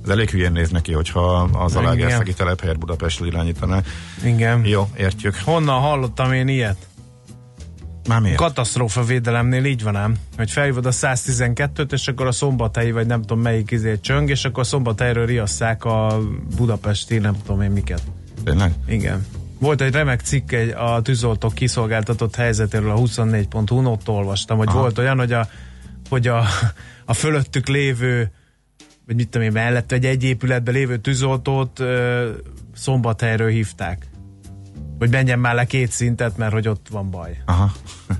[0.03, 3.81] ez elég hülyén néz neki, hogyha az Alágerszegi telephelyet Budapestről irányítaná.
[4.23, 4.65] Igen.
[4.65, 5.35] Jó, értjük.
[5.43, 6.77] Honnan hallottam én ilyet?
[8.07, 8.37] Már miért?
[8.37, 13.21] katasztrófa védelemnél így van ám, hogy felhívod a 112-t, és akkor a szombathelyi, vagy nem
[13.21, 16.19] tudom melyik izé csöng, és akkor a szombathelyről riasszák a
[16.57, 18.01] budapesti, nem tudom én miket.
[18.43, 18.73] Tényleg?
[18.87, 19.25] Igen.
[19.59, 24.79] Volt egy remek cikk egy, a tűzoltók kiszolgáltatott helyzetéről a 24.hu-n, ott olvastam, hogy Aha.
[24.79, 25.47] volt olyan, hogy a,
[26.09, 26.43] hogy a,
[27.05, 28.31] a fölöttük lévő
[29.05, 32.29] vagy mit tudom én, mellett egy egy épületben lévő tűzoltót ö,
[32.75, 34.07] szombathelyről hívták.
[34.99, 37.41] Hogy menjen már le két szintet, mert hogy ott van baj.
[37.45, 37.71] Aha.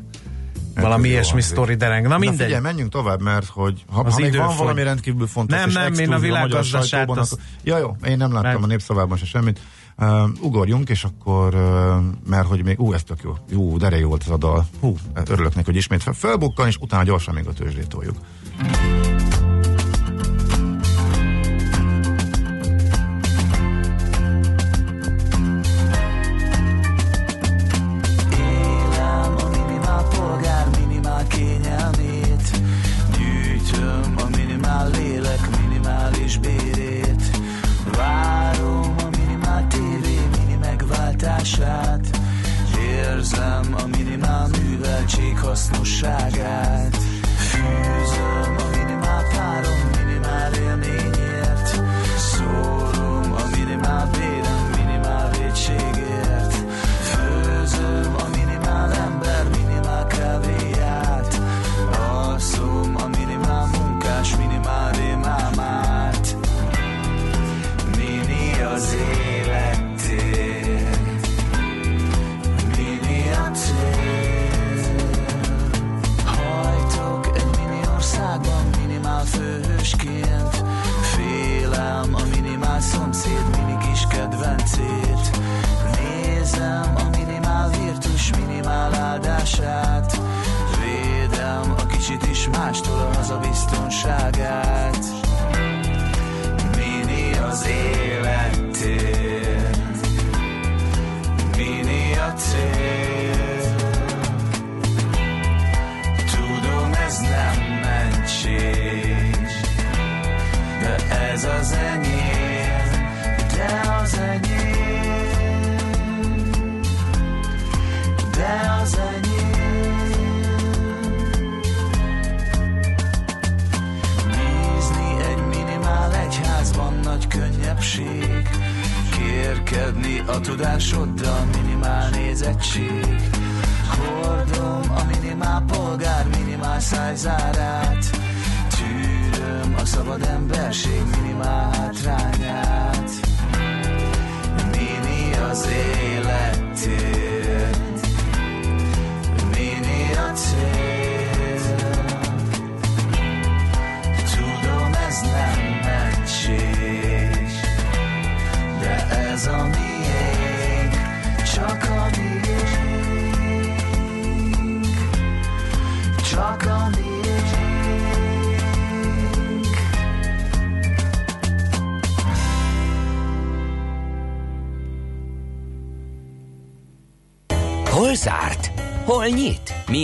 [0.76, 2.04] Valami ilyesmi sztori dereng.
[2.04, 2.40] Na Na mindegy.
[2.46, 4.58] figyelj, menjünk tovább, mert hogy ha, Az ha még van fogy.
[4.58, 8.34] valami rendkívül fontos Nem, és nem, én a sajtóban, azt- akkor- Ja, jó, én nem
[8.34, 9.60] láttam Meg- a népszavában se semmit.
[9.98, 14.08] Uh, ugorjunk, és akkor, uh, mert hogy még, ú, ez tök jó, jó, de jó
[14.08, 14.66] volt ez a dal.
[14.80, 18.16] Hú, örülök neki, hogy ismét fel, felbukkan, és utána gyorsan még a tőzsdét toljuk.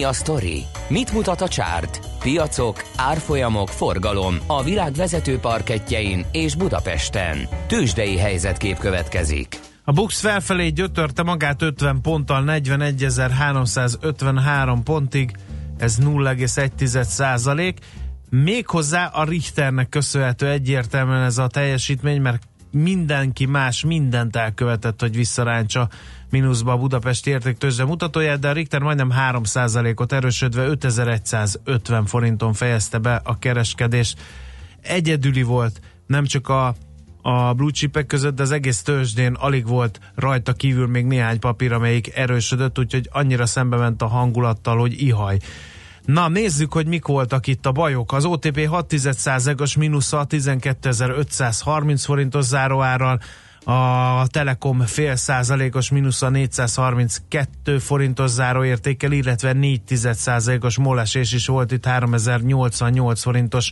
[0.02, 0.64] Mi a sztori?
[0.88, 2.00] Mit mutat a csárt?
[2.20, 7.48] Piacok, árfolyamok, forgalom a világ vezető parketjein és Budapesten.
[7.68, 9.60] Tősdei helyzetkép következik.
[9.84, 15.32] A Bux felfelé gyötörte magát 50 ponttal 41.353 pontig,
[15.78, 17.80] ez 0,1 százalék.
[18.30, 25.90] Méghozzá a Richternek köszönhető egyértelműen ez a teljesítmény, mert mindenki más mindent elkövetett, hogy visszarántsa
[26.30, 29.44] mínuszba a Budapesti értéktőzsde mutatóját, de a Richter majdnem 3
[29.96, 34.20] ot erősödve 5150 forinton fejezte be a kereskedést.
[34.82, 36.76] Egyedüli volt, nem csak a
[37.22, 41.74] a blue chipek között, de az egész tőzsdén alig volt rajta kívül még néhány papír,
[41.74, 45.38] amelyik erősödött, úgyhogy annyira szembe ment a hangulattal, hogy ihaj.
[46.14, 48.14] Na, nézzük, hogy mik voltak itt a bajok.
[48.14, 48.96] Az OTP 6
[49.58, 53.20] os mínusza 12.530 forintos záróárral,
[53.64, 61.86] a Telekom fél százalékos mínusza 432 forintos záróértékkel, illetve 4 százalékos molesés is volt itt
[61.86, 63.72] 3088 forintos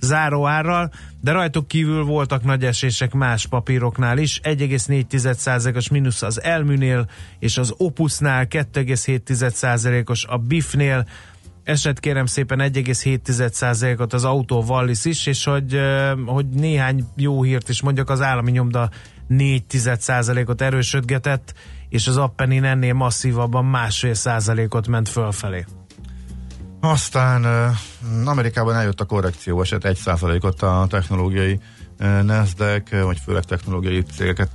[0.00, 4.40] záróárral, de rajtuk kívül voltak nagy esések más papíroknál is.
[4.42, 11.06] 1,4%-os mínusz az Elműnél és az Opusnál, 2,7%-os a BIF-nél,
[11.66, 15.80] esett kérem szépen 1,7%-ot az autó Wallis is, és hogy,
[16.26, 18.90] hogy néhány jó hírt is mondjak, az állami nyomda
[19.30, 21.54] 4%-ot erősödgetett,
[21.88, 25.64] és az Appenin ennél masszívabban másfél százalékot ment fölfelé.
[26.80, 27.72] Aztán
[28.24, 31.60] Amerikában eljött a korrekció, esett 1%-ot a technológiai
[32.22, 34.50] Nasdaq, vagy főleg technológiai cégeket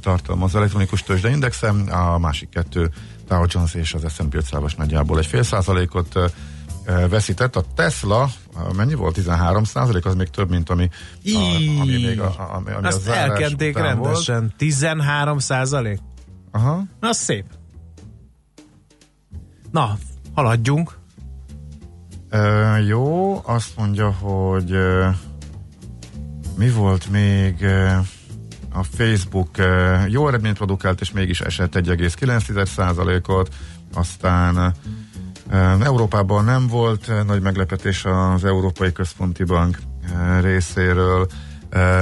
[0.00, 2.90] tartalmaz elektronikus tőzsdeindexe, a másik kettő
[3.28, 6.18] Dow Jones és az S&P 500 nagyjából egy fél százalékot
[6.84, 7.56] veszített.
[7.56, 8.28] A Tesla,
[8.76, 9.14] mennyi volt?
[9.14, 10.88] 13 százalék, az még több, mint ami,
[11.24, 14.38] a, ami még a, ami, ami Azt a elkenték rendesen.
[14.38, 14.56] Volt.
[14.56, 15.98] 13 százalék?
[16.50, 16.82] Aha.
[17.00, 17.44] Na, az szép.
[19.70, 19.96] Na,
[20.34, 20.98] haladjunk.
[22.32, 25.06] Uh, jó, azt mondja, hogy uh,
[26.56, 27.96] mi volt még uh,
[28.72, 29.56] a Facebook
[30.08, 33.54] jó eredményt produkált, és mégis esett 1,9%-ot,
[33.94, 34.74] aztán
[35.80, 39.78] Európában nem volt nagy meglepetés az Európai Központi Bank
[40.40, 41.26] részéről,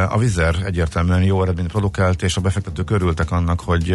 [0.09, 3.91] a Vizer egyértelműen jó eredményt produkált, és a befektetők örültek annak, hogy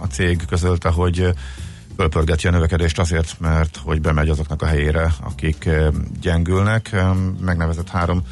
[0.00, 1.34] a cég közölte, hogy
[1.96, 5.68] fölpörgeti a növekedést azért, mert hogy bemegy azoknak a helyére, akik
[6.20, 6.96] gyengülnek.
[7.40, 8.22] Megnevezett három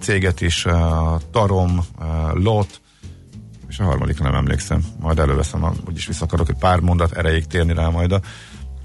[0.00, 1.80] céget is, a Tarom,
[2.32, 2.80] Lot,
[3.68, 4.84] és a harmadikra nem emlékszem.
[5.00, 8.20] Majd előveszem, úgyis vissza akarok egy pár mondat erejéig térni rá majd a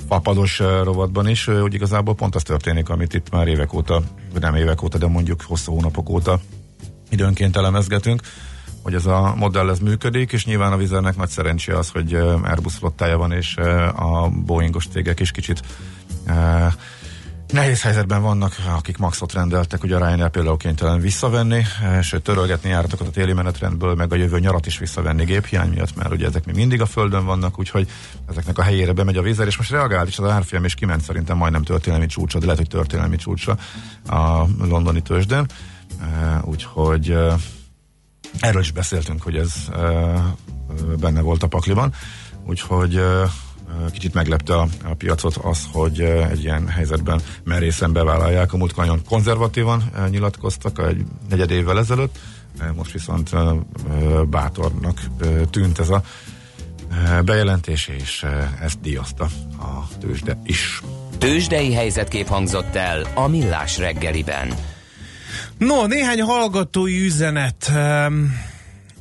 [0.10, 4.02] papados rovatban is, hogy igazából pont az történik, amit itt már évek óta,
[4.40, 6.40] nem évek óta, de mondjuk hosszú hónapok óta
[7.10, 8.22] időnként elemezgetünk,
[8.84, 12.76] hogy ez a modell ez működik, és nyilván a Vizernek nagy szerencse az, hogy Airbus
[12.76, 13.58] flottája van, és
[13.96, 15.62] a Boeingos cégek is kicsit
[17.54, 21.66] Nehéz helyzetben vannak, akik maxot rendeltek, ugye a Ryanair például kénytelen visszavenni,
[22.02, 26.12] sőt törölgetni járatokat a téli menetrendből, meg a jövő nyarat is visszavenni géphiány miatt, mert
[26.12, 27.90] ugye ezek még mindig a földön vannak, úgyhogy
[28.28, 31.38] ezeknek a helyére bemegy a vízer, és most reagált is az árfolyam, és kiment szerintem
[31.38, 33.58] majdnem történelmi csúcsra, de lehet, hogy történelmi csúcsra
[34.08, 35.46] a londoni tőzsdén.
[36.02, 37.34] Eh, Úgyhogy eh,
[38.40, 40.22] erről is beszéltünk, hogy ez eh,
[41.00, 41.94] benne volt a pakliban,
[42.46, 43.02] úgyhogy
[43.92, 48.54] kicsit meglepte a, a piacot az, hogy egy ilyen helyzetben merészen bevállalják.
[48.54, 52.20] A múltkor nagyon konzervatívan nyilatkoztak egy negyed évvel ezelőtt,
[52.76, 53.30] most viszont
[54.30, 55.00] bátornak
[55.50, 56.02] tűnt ez a
[57.26, 58.26] bejelentés, és
[58.62, 59.24] ezt díjazta
[59.60, 60.82] a tőzsde is.
[61.18, 64.54] Tőzsdei helyzetkép hangzott el a Millás reggeliben.
[65.58, 67.72] No, néhány hallgatói üzenet.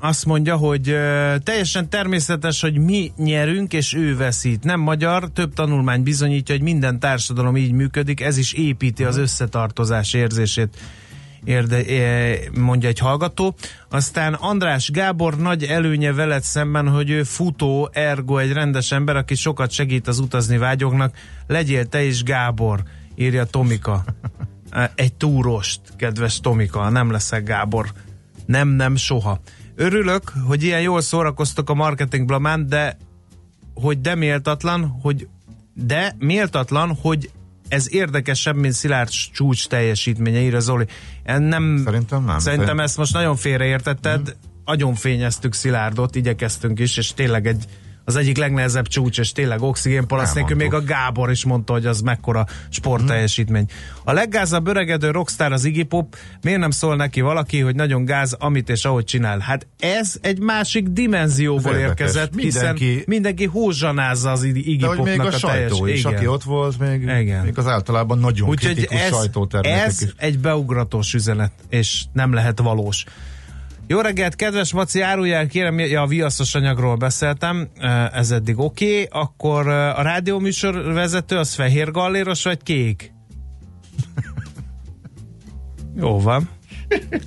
[0.01, 0.97] Azt mondja, hogy
[1.43, 4.65] teljesen természetes, hogy mi nyerünk, és ő veszít.
[4.65, 10.13] Nem magyar, több tanulmány bizonyítja, hogy minden társadalom így működik, ez is építi az összetartozás
[10.15, 10.77] érzését
[11.45, 11.83] érde,
[12.59, 13.55] mondja egy hallgató.
[13.91, 19.35] Aztán András Gábor nagy előnye veled szemben, hogy ő futó, ergo egy rendes ember, aki
[19.35, 21.15] sokat segít az utazni vágyognak.
[21.47, 22.83] Legyél te is Gábor,
[23.15, 24.05] írja Tomika.
[24.95, 27.93] Egy túrost, kedves Tomika, nem leszek Gábor.
[28.47, 29.41] Nem, nem, soha.
[29.81, 32.97] Örülök, hogy ilyen jól szórakoztok a marketing blamán, de
[33.75, 35.29] hogy de méltatlan, hogy
[35.75, 37.31] de méltatlan, hogy
[37.69, 40.87] ez érdekesebb, mint Szilárd csúcs teljesítménye, írja Zoli.
[41.25, 42.39] Nem, Szerintem nem.
[42.39, 44.21] Szerintem Szerint- ezt most nagyon félreértetted.
[44.21, 44.31] Mhm.
[44.65, 47.65] Agyon fényeztük Szilárdot, igyekeztünk is, és tényleg egy
[48.09, 50.83] az egyik legnehezebb csúcs, és tényleg oxigénpalasz nélkül még a.
[50.83, 53.67] Gábor is mondta, hogy az mekkora sportteljesítmény.
[54.05, 58.33] A leggázabb öregedő rockstar az Iggy Pop, miért nem szól neki valaki, hogy nagyon gáz,
[58.33, 59.39] amit és ahogy csinál?
[59.39, 65.05] Hát ez egy másik dimenzióból Ez érkezett, hiszen Mindenki- mindenki hózsanázza az Iggy De Popnak
[65.07, 65.41] még a, a teljes...
[65.41, 66.15] sajtó is, Igen.
[66.15, 67.45] aki ott volt, még, Igen.
[67.45, 70.11] még az általában nagyon Úgyhogy kritikus ez, sajtótermékek ez is.
[70.17, 73.05] egy beugratós üzenet, és nem lehet valós.
[73.91, 79.03] Jó reggelt, kedves Maci, áruljál kérem, ja, a viaszos anyagról beszéltem, eh, ez eddig oké,
[79.03, 79.23] okay.
[79.23, 83.13] akkor eh, a rádióműsor vezető az fehér galléros vagy kék?
[86.01, 86.49] Jó van.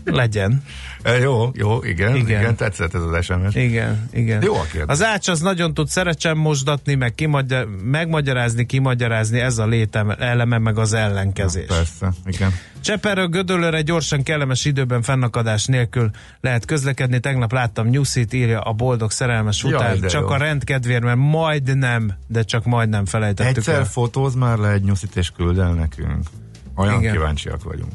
[0.05, 0.63] Legyen.
[1.03, 2.39] E, jó, jó, igen, Igen.
[2.41, 3.55] igen, tetszett ez az SMS.
[3.55, 4.41] Igen, igen.
[4.43, 4.87] Jó a kérdés.
[4.87, 10.57] Az ács az nagyon tud szerecsen mosdatni, meg kimagyar, megmagyarázni, kimagyarázni, ez a létem eleme,
[10.57, 11.65] meg az ellenkezés.
[11.65, 12.53] Persze, igen.
[12.81, 16.09] Cseperről Gödöllőre gyorsan kellemes időben fennakadás nélkül
[16.41, 17.19] lehet közlekedni.
[17.19, 19.99] Tegnap láttam Nyuszit, írja a boldog szerelmes Jaj, után.
[19.99, 20.27] de csak jó.
[20.27, 23.85] a rendkedvéért, mert majdnem, de csak majdnem felejtettük Egyszer el.
[23.85, 26.25] fotóz már le egy nyuszit és küld el nekünk.
[26.75, 27.11] Olyan Igen.
[27.13, 27.91] kíváncsiak vagyunk.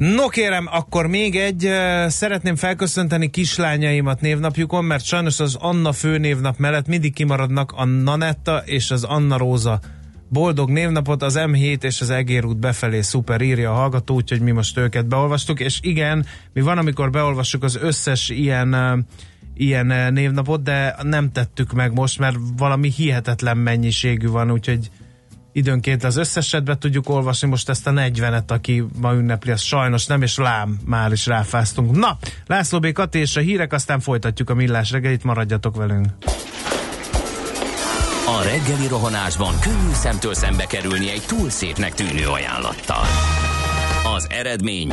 [0.00, 1.70] No kérem, akkor még egy,
[2.06, 8.90] szeretném felköszönteni kislányaimat névnapjukon, mert sajnos az Anna főnévnap mellett mindig kimaradnak a Nanetta és
[8.90, 9.80] az Anna Róza.
[10.28, 14.50] Boldog névnapot az M7 és az Egér út befelé szuper írja a hallgató, úgyhogy mi
[14.50, 19.06] most őket beolvastuk, és igen, mi van, amikor beolvassuk az összes ilyen
[19.54, 24.90] ilyen névnapot, de nem tettük meg most, mert valami hihetetlen mennyiségű van, úgyhogy
[25.52, 30.06] időnként az összeset be tudjuk olvasni, most ezt a 40-et, aki ma ünnepli, az sajnos
[30.06, 31.96] nem, és lám, már is ráfáztunk.
[31.96, 32.92] Na, László B.
[32.92, 36.06] Kati és a hírek, aztán folytatjuk a millás reggelit, maradjatok velünk.
[38.26, 43.04] A reggeli rohanásban könnyű szemtől szembe kerülni egy túl szépnek tűnő ajánlattal.
[44.16, 44.92] Az eredmény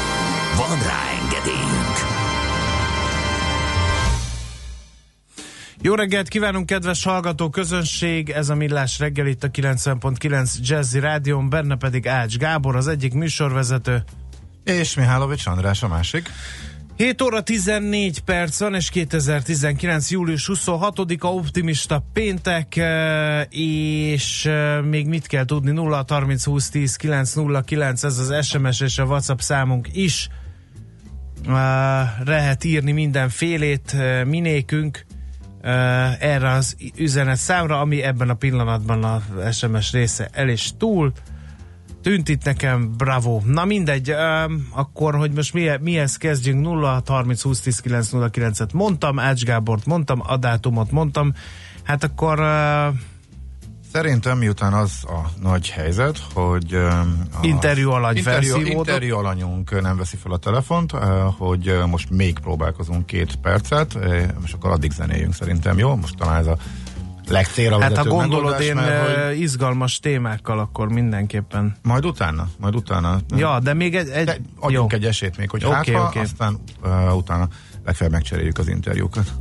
[0.57, 1.97] Van rá engedélyünk!
[5.81, 8.29] Jó reggelt kívánunk, kedves hallgató közönség!
[8.29, 13.13] Ez a Millás reggel itt a 90.9 Jazzy Rádion, benne pedig Ács Gábor, az egyik
[13.13, 14.03] műsorvezető.
[14.63, 16.29] És Mihálovics András a másik.
[16.97, 20.11] 7 óra 14 perc van, és 2019.
[20.11, 22.79] július 26-a optimista péntek,
[23.49, 24.49] és
[24.89, 29.39] még mit kell tudni, 0 30 20 10 909, ez az SMS és a WhatsApp
[29.39, 30.29] számunk is.
[31.47, 31.53] Eh,
[32.25, 35.05] Lehet írni mindenfélét minékünk
[36.19, 39.21] erre az üzenet számra, ami ebben a pillanatban a
[39.51, 41.11] SMS része el is túl.
[42.01, 43.41] Tűnt itt nekem, bravo.
[43.45, 44.15] Na mindegy,
[44.71, 47.81] akkor, hogy most mi, mihez kezdjünk, 0 30 20 10
[48.31, 51.33] 9 et mondtam, Ács Gábort mondtam, a dátumot mondtam,
[51.83, 52.39] hát akkor
[53.91, 59.97] Szerintem miután az a nagy helyzet, hogy um, a Interjú alany interjú, interjú alanyunk nem
[59.97, 60.91] veszi fel a telefont,
[61.37, 63.97] hogy most még próbálkozunk két percet,
[64.45, 65.95] és akkor addig zenéljünk szerintem, jó?
[65.95, 66.57] Most talán ez a
[67.27, 71.75] legcélra hát ha gondolod én mert, hogy izgalmas témákkal, akkor mindenképpen.
[71.81, 73.19] majd utána, majd utána.
[73.35, 74.09] Ja, de még egy...
[74.09, 76.19] egy De adjunk egy esélyt még, hogy okay, hát, ha, oké.
[76.19, 77.47] aztán uh, utána
[77.85, 79.33] legfeljebb megcseréljük az interjúkat.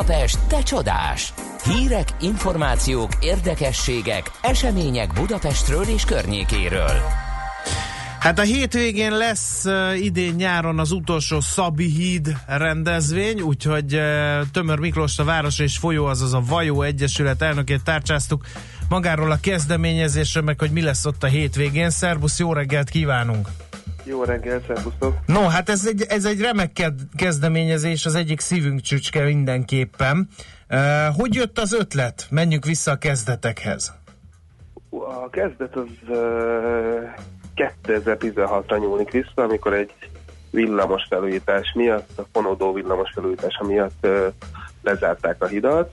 [0.00, 1.32] Budapest, te csodás!
[1.64, 7.00] Hírek, információk, érdekességek, események Budapestről és környékéről.
[8.20, 14.02] Hát a hétvégén lesz uh, idén nyáron az utolsó Szabi híd rendezvény, úgyhogy uh,
[14.52, 18.44] Tömör Miklós a Város és Folyó, azaz a Vajó Egyesület elnökét tárcsáztuk
[18.88, 21.90] magáról a kezdeményezésről, meg hogy mi lesz ott a hétvégén.
[21.90, 23.48] Szerbusz, jó reggelt kívánunk!
[24.04, 25.14] Jó reggel, szervusztok!
[25.26, 30.28] No, hát ez egy, ez egy remek kezdeményezés, az egyik szívünk csücske mindenképpen.
[30.70, 32.26] Uh, hogy jött az ötlet?
[32.30, 33.92] Menjünk vissza a kezdetekhez.
[34.90, 36.16] A kezdet az uh,
[37.86, 39.92] 2016-ra nyúlik vissza, amikor egy
[40.50, 44.26] villamos felújítás miatt, a fonódó villamos felújítása miatt uh,
[44.82, 45.92] lezárták a hidat.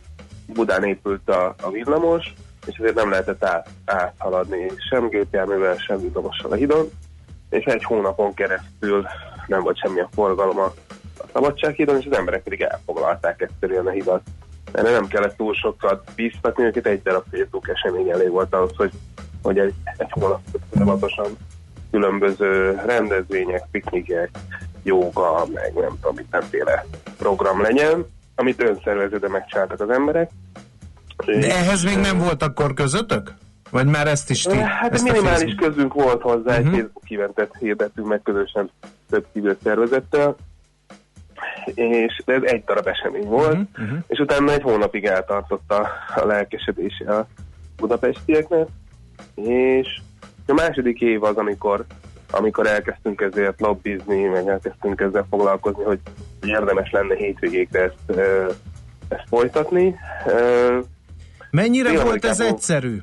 [0.54, 2.34] Budán épült a, a villamos,
[2.66, 6.90] és ezért nem lehetett át, áthaladni sem gépjárművel, sem villamossal a hidon,
[7.50, 9.06] és egy hónapon keresztül
[9.48, 10.74] nem volt semmilyen forgalom a,
[11.34, 14.22] Szabadsághídon, és az emberek pedig elfoglalták egyszerűen a hidat.
[14.72, 18.92] Erre nem kellett túl sokat bíztatni őket, egy darab Facebook esemény elég volt ahhoz, hogy,
[19.42, 20.42] hogy egy, egy hónap
[20.74, 21.38] folyamatosan
[21.92, 24.30] különböző rendezvények, piknikek,
[24.84, 26.86] jóga, meg nem tudom, mindenféle
[27.18, 30.30] program legyen, amit önszervezőben megcsináltak az emberek.
[31.26, 33.34] De ehhez még nem volt akkor közöttök?
[33.70, 34.58] Vagy már ezt is ti?
[34.58, 36.74] Hát ezt minimális Facebook- közünk volt hozzá, egy Mhm.
[36.74, 38.70] Facebook eventet hirdettünk meg közösen
[39.10, 40.36] több civil szervezettel,
[41.74, 43.96] és ez egy darab esemény volt, mhm.
[44.08, 47.28] és utána egy hónapig eltartott a, a lelkesedése a
[47.78, 48.68] budapestieknek,
[49.36, 50.00] és
[50.48, 51.86] a második év az, amikor,
[52.32, 56.00] amikor elkezdtünk ezért lobbizni, meg elkezdtünk ezzel foglalkozni, hogy
[56.46, 58.20] érdemes lenne hétvégékre ezt,
[59.08, 59.96] ezt folytatni.
[61.52, 63.02] Mennyire Dél-Amerikában- volt ez egyszerű?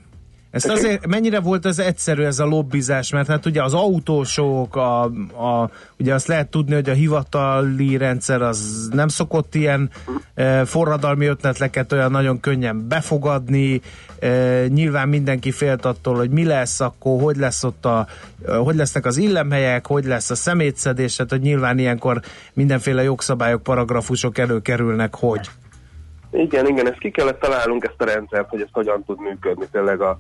[0.55, 5.03] Ezt azért, mennyire volt ez egyszerű ez a lobbizás, mert hát ugye az autósok, a,
[5.03, 9.91] a, ugye azt lehet tudni, hogy a hivatali rendszer az nem szokott ilyen
[10.35, 13.81] e, forradalmi ötletleket olyan nagyon könnyen befogadni,
[14.19, 18.07] e, nyilván mindenki félt attól, hogy mi lesz akkor, hogy lesz ott a,
[18.47, 22.21] e, hogy lesznek az illemhelyek, hogy lesz a szemétszedés, tehát hogy nyilván ilyenkor
[22.53, 25.49] mindenféle jogszabályok, paragrafusok előkerülnek, hogy.
[26.37, 30.01] Igen, igen, ezt ki kellett találnunk ezt a rendszert, hogy ez hogyan tud működni, tényleg
[30.01, 30.19] a,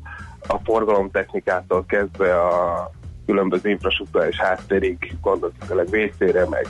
[0.49, 2.91] a forgalomtechnikától kezdve a
[3.27, 6.67] különböző infrastruktúrális háttérig, gondoltuk tényleg WC-re, meg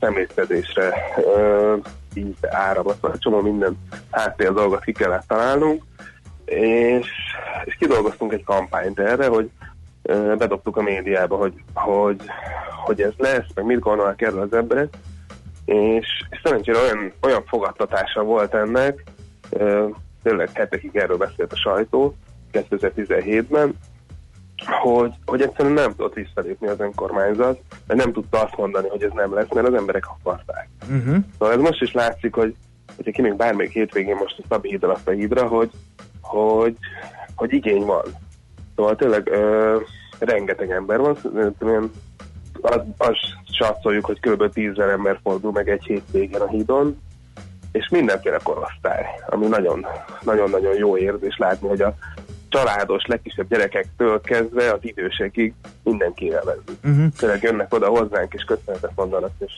[0.00, 0.94] személyszedésre,
[2.50, 3.78] áramlatra, egy csomó minden
[4.10, 5.82] háttér dolgot ki kellett találnunk,
[6.44, 7.06] és,
[7.64, 9.50] és kidolgoztunk egy kampányt erre, hogy
[10.38, 12.20] bedobtuk a médiába, hogy, hogy,
[12.84, 14.88] hogy ez lesz, meg mit gondolnak erről az emberek,
[15.64, 16.06] és,
[16.42, 19.04] szerencsére olyan, olyan fogadtatása volt ennek,
[20.22, 22.14] tényleg hetekig erről beszélt a sajtó
[22.52, 23.74] 2017-ben,
[24.66, 29.10] hogy, hogy egyszerűen nem tudott visszalépni az önkormányzat, mert nem tudta azt mondani, hogy ez
[29.14, 30.68] nem lesz, mert az emberek akarták.
[30.82, 31.16] Uh-huh.
[31.38, 32.54] Szóval ez most is látszik, hogy
[32.96, 35.70] hogyha kimegyünk bármelyik hétvégén most a Szabi hídra, azt a hídra, hogy,
[36.20, 36.76] hogy,
[37.34, 38.04] hogy igény van.
[38.76, 39.76] Szóval tényleg ö,
[40.18, 41.16] rengeteg ember van,
[42.64, 43.16] az, az
[43.58, 44.52] satszoljuk, hogy kb.
[44.52, 47.02] 10 ember fordul meg egy hétvégén a hídon,
[47.72, 49.86] és mindenféle korosztály, ami nagyon-
[50.22, 51.94] nagyon-nagyon jó érzés látni, hogy a
[52.48, 56.60] családos, legkisebb gyerekektől kezdve az idősekig mindenki élvezi.
[56.84, 57.06] Uh-huh.
[57.18, 59.52] Tényleg jönnek oda hozzánk, és köszönetet mondanak, és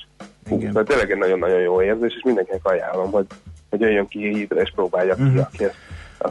[0.48, 3.26] hú, szóval tényleg egy nagyon-nagyon jó érzés, és mindenkinek ajánlom, hogy,
[3.70, 5.38] hogy jöjjön ki hídra, és próbálja ki, Mhm.
[5.38, 5.74] aki ezt,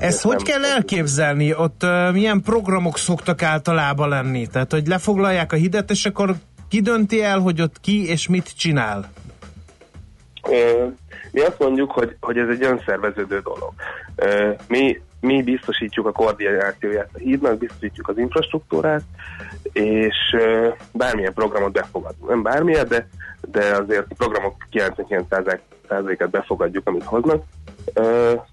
[0.04, 1.54] Ezt hogy kell elképzelni?
[1.56, 4.48] Ott uh, milyen programok szoktak általában lenni?
[4.48, 6.36] Tehát, hogy lefoglalják a hidet, és akkor
[6.76, 9.12] ki dönti el, hogy ott ki és mit csinál?
[11.32, 13.74] Mi azt mondjuk, hogy, hogy ez egy önszerveződő dolog.
[14.68, 19.02] Mi, mi biztosítjuk a koordinációját a hídnak, biztosítjuk az infrastruktúrát,
[19.74, 20.16] és
[20.92, 22.30] bármilyen programot befogadunk.
[22.30, 23.08] Nem bármilyen, de,
[23.52, 27.44] de azért programok 99%-át befogadjuk, amit hoznak.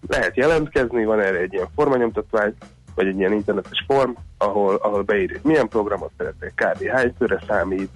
[0.09, 2.55] Lehet jelentkezni, van erre egy ilyen formanyomtatvány,
[2.95, 6.87] vagy egy ilyen internetes form, ahol, ahol beírjuk, milyen programot szeretnék, kb.
[6.87, 7.14] hány
[7.47, 7.91] számít,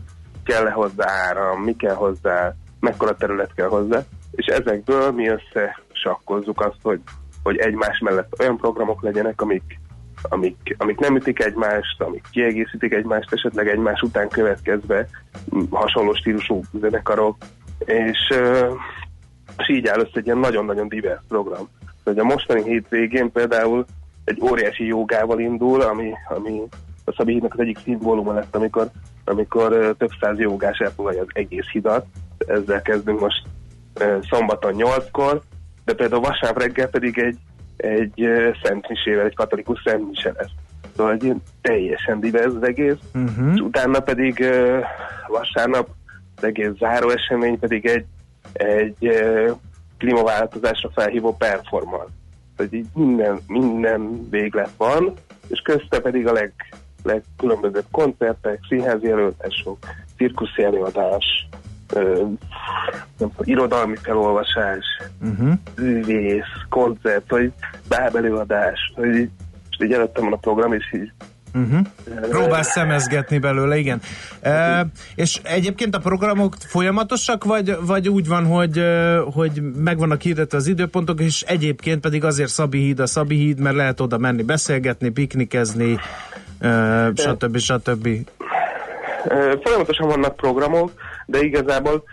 [0.46, 6.78] kell-e hozzá áram, mi kell hozzá, mekkora terület kell hozzá, és ezekből mi összesakkozzuk azt,
[6.82, 7.00] hogy,
[7.42, 9.80] hogy egymás mellett olyan programok legyenek, amik,
[10.22, 15.08] amik, amik nem ütik egymást, amik kiegészítik egymást, esetleg egymás után következve
[15.70, 17.36] hasonló stílusú zenekarok,
[17.78, 18.18] és,
[19.58, 21.68] és így áll össze egy ilyen nagyon-nagyon divers program.
[22.04, 23.84] Hogy a mostani hétvégén például
[24.24, 26.62] egy óriási jogával indul, ami, ami
[27.06, 28.90] a Szabi hídnak az egyik szimbóluma lett, amikor,
[29.24, 32.06] amikor több száz jogás elfogadja az egész hidat.
[32.38, 33.42] Ezzel kezdünk most
[34.30, 35.42] szombaton 8-kor,
[35.84, 37.36] de például vasárnap reggel pedig egy,
[37.76, 38.28] egy
[38.62, 40.50] szentmisével, egy katolikus szentmise lesz.
[40.96, 43.54] Szóval egy teljesen divers az egész, Uh-huh.
[43.54, 44.44] és utána pedig
[45.26, 45.88] vasárnap
[46.36, 48.06] az egész záró esemény pedig egy,
[48.52, 49.24] egy
[49.98, 52.12] klímaváltozásra felhívó performance.
[52.56, 55.12] Tehát így minden, minden véglet van,
[55.48, 56.52] és közte pedig a leg,
[57.06, 59.78] legkülönbözőbb koncertek, színházi előadások,
[60.16, 61.48] cirkuszi előadás,
[61.94, 62.00] ö,
[63.18, 64.84] nem tudom, irodalmi felolvasás,
[65.22, 65.52] Uh-huh.
[65.76, 67.52] művész, koncert, vagy
[67.88, 69.30] bábelőadás, hogy így,
[69.78, 71.12] így előttem van a program, és így
[71.54, 71.86] Uh-huh.
[72.28, 74.00] Próbálsz szemezgetni belőle, igen.
[74.40, 78.82] E, és egyébként a programok folyamatosak, vagy, vagy úgy van, hogy,
[79.32, 83.76] hogy megvannak hirdetve az időpontok, és egyébként pedig azért Szabi híd a Szabi híd, mert
[83.76, 85.98] lehet oda menni beszélgetni, piknikezni,
[87.14, 87.56] stb.
[87.56, 88.08] stb.
[89.62, 90.90] Folyamatosan vannak programok,
[91.26, 92.04] de igazából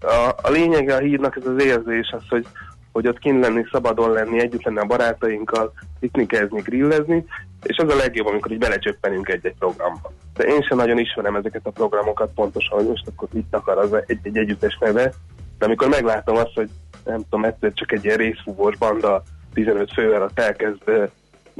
[0.00, 2.46] a, a lényege a hídnak ez az érzés, az, hogy,
[2.92, 7.24] hogy ott kint lenni, szabadon lenni, együtt lenni a barátainkkal, piknikezni, grillezni,
[7.62, 10.12] és az a legjobb, amikor így belecsöppenünk egy-egy programba.
[10.34, 13.92] De én sem nagyon ismerem ezeket a programokat pontosan, hogy most akkor mit akar az
[14.06, 15.12] egy, egy együttes neve,
[15.58, 16.70] de amikor meglátom azt, hogy
[17.04, 19.22] nem tudom, egyszer csak egy ilyen részfúvós banda
[19.54, 21.10] 15 fővel ott elkezd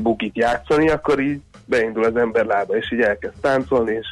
[0.01, 4.07] bugit játszani, akkor így beindul az ember lába, és így elkezd táncolni, és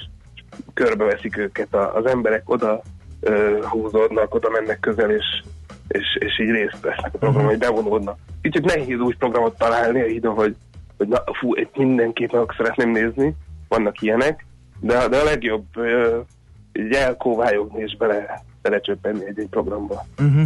[0.74, 2.82] körbeveszik őket a, az emberek, oda
[3.20, 5.42] ö, húzódnak, oda mennek közel, és,
[5.88, 8.18] és, és így részt vesznek a programon, hogy bevonódnak.
[8.42, 10.56] Kicsit nehéz új programot találni a hídon, hogy,
[10.96, 13.34] hogy na, fú, itt mindenképp meg szeretném nézni,
[13.68, 14.46] vannak ilyenek,
[14.80, 16.18] de, de a legjobb ö,
[16.72, 20.06] így elkóvályogni és bele, belecsöppenni egy-egy programba.
[20.18, 20.42] Uh-huh.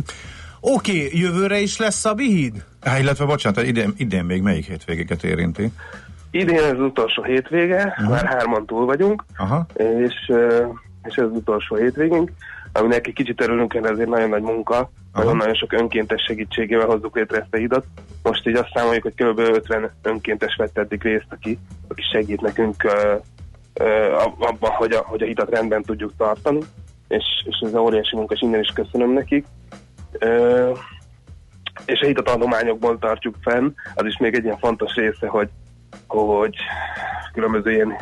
[0.65, 2.65] Oké, okay, jövőre is lesz Szabi híd?
[2.81, 5.73] Há, illetve bocsánat, idén, idén még melyik hétvégéket érinti?
[6.31, 8.09] Idén ez az utolsó hétvége, uh-huh.
[8.09, 9.67] már hárman túl vagyunk, Aha.
[9.77, 10.33] és,
[11.03, 12.33] és ez az utolsó hétvégünk,
[12.73, 17.39] aminek egy kicsit örülünk, mert ezért nagyon nagy munka, nagyon-nagyon sok önkéntes segítségével hozzuk létre
[17.39, 17.85] ezt a hidat.
[18.23, 19.39] Most így azt számoljuk, hogy kb.
[19.39, 21.59] 50 önkéntes vett eddig részt, aki,
[21.89, 23.15] aki segít nekünk ö,
[23.75, 26.61] ö, abban, hogy a, hogy a hidat rendben tudjuk tartani,
[27.09, 29.47] és, és ez a óriási munka, és innen is köszönöm nekik.
[31.85, 35.49] És a hidat adományokból tartjuk fenn, az is még egy ilyen fontos része, hogy,
[36.07, 36.57] hogy
[37.33, 37.97] különböző ilyen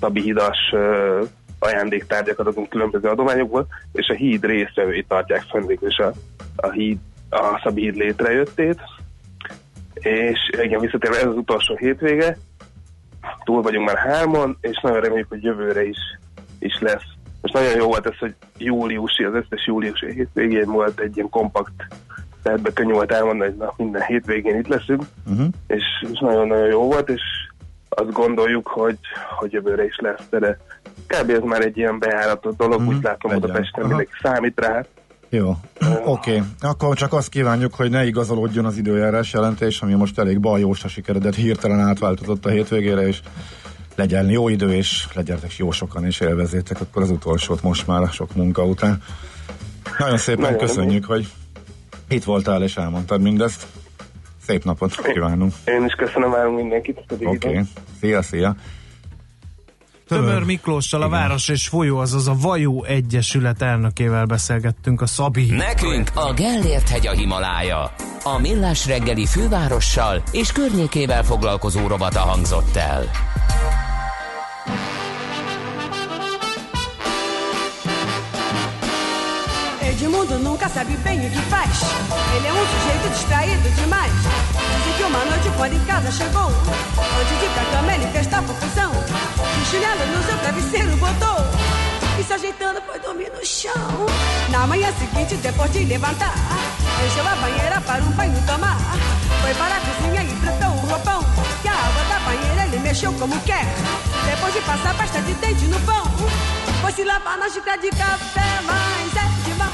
[0.00, 1.22] Szabi hidas ö,
[1.58, 6.12] ajándéktárgyakat adunk különböző adományokból, és a híd részvevői tartják fenn végül is a,
[6.56, 6.98] a, híd,
[7.30, 8.80] a Szabi híd létrejöttét.
[9.94, 12.36] És igen, visszatérve ez az utolsó hétvége,
[13.44, 15.98] túl vagyunk már hárman, és nagyon reméljük, hogy jövőre is,
[16.58, 17.16] is lesz.
[17.42, 21.72] Most nagyon jó volt ez, hogy júliusi, az összes júliusi hétvégén volt egy ilyen kompakt
[22.42, 25.46] tervbe könnyű volt elmondani, hogy na, minden hétvégén itt leszünk, Uh-huh.
[25.66, 25.82] és,
[26.12, 27.22] és nagyon-nagyon jó volt, és
[27.88, 28.98] azt gondoljuk, hogy,
[29.38, 30.58] hogy jövőre is lesz, de
[31.06, 31.30] kb.
[31.30, 33.40] ez már egy ilyen bejáratott dolog, Mhm, úgy látom legyen.
[33.40, 33.88] Budapesten Aha.
[33.88, 34.84] mindenki számít rá.
[35.28, 35.48] Jó,
[36.04, 36.36] oké.
[36.36, 36.42] Okay.
[36.60, 41.34] Akkor csak azt kívánjuk, hogy ne igazolódjon az időjárás jelentés, ami most elég bajósra sikeredett,
[41.34, 43.20] hirtelen átváltozott a hétvégére, és
[43.98, 48.10] legyen jó idő, és legyetek jó sokan, és élvezétek akkor az utolsót most már a
[48.10, 49.02] sok munka után.
[49.98, 51.28] Nagyon szépen Nagyon köszönjük, hogy
[52.08, 53.66] itt voltál és elmondtad mindezt.
[54.46, 55.52] Szép napot kívánunk.
[55.64, 57.00] Én is köszönöm, várunk mindenkit.
[57.08, 57.60] Oké, okay.
[58.00, 58.54] szia, szia.
[60.08, 65.50] Tömör Miklóssal, a Város és Folyó, azaz a Vajó Egyesület elnökével beszélgettünk a Szabi.
[65.50, 67.92] Nekünk a Gellért hegy a Himalája.
[68.22, 73.10] A Millás reggeli fővárossal és környékével foglalkozó rovata hangzott el.
[79.82, 81.70] Edmundo nunca sabe bem o que faz.
[82.36, 84.12] Ele é um sujeito distraído demais.
[84.12, 88.26] Dizem que uma noite, quando em casa chegou, antes de ir pra cama, ele fez
[88.26, 88.92] tal confusão.
[88.92, 91.44] Que chinelo no seu travesseiro botou.
[92.18, 93.72] E se ajeitando foi dormir no chão.
[94.50, 96.34] Na manhã seguinte, depois de levantar,
[97.06, 98.78] encheu a banheira para um banho tomar.
[99.42, 101.27] Foi para a cozinha e tratou o roupão.
[102.88, 103.66] Mexeu como quer.
[104.24, 106.04] Depois de passar pasta de dente no pão,
[106.80, 109.72] foi se lavar na xícara de café, mas é demais.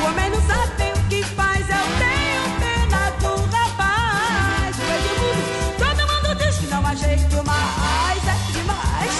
[0.00, 4.74] O homem não sabe o que faz, eu tenho pena do rapaz.
[4.78, 5.44] O Edmundo,
[5.78, 9.12] todo mundo diz que não há jeito mais, é demais.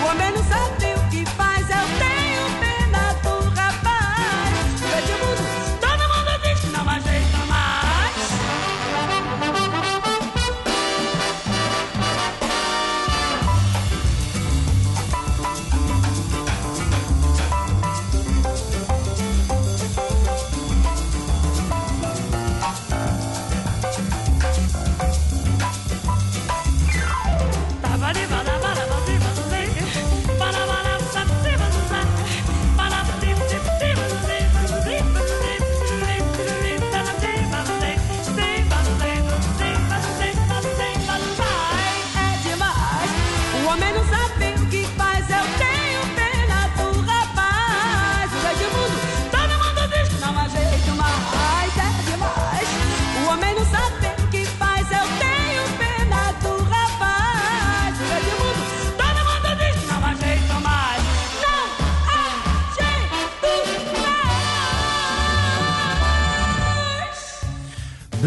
[0.00, 0.93] O homem não sabe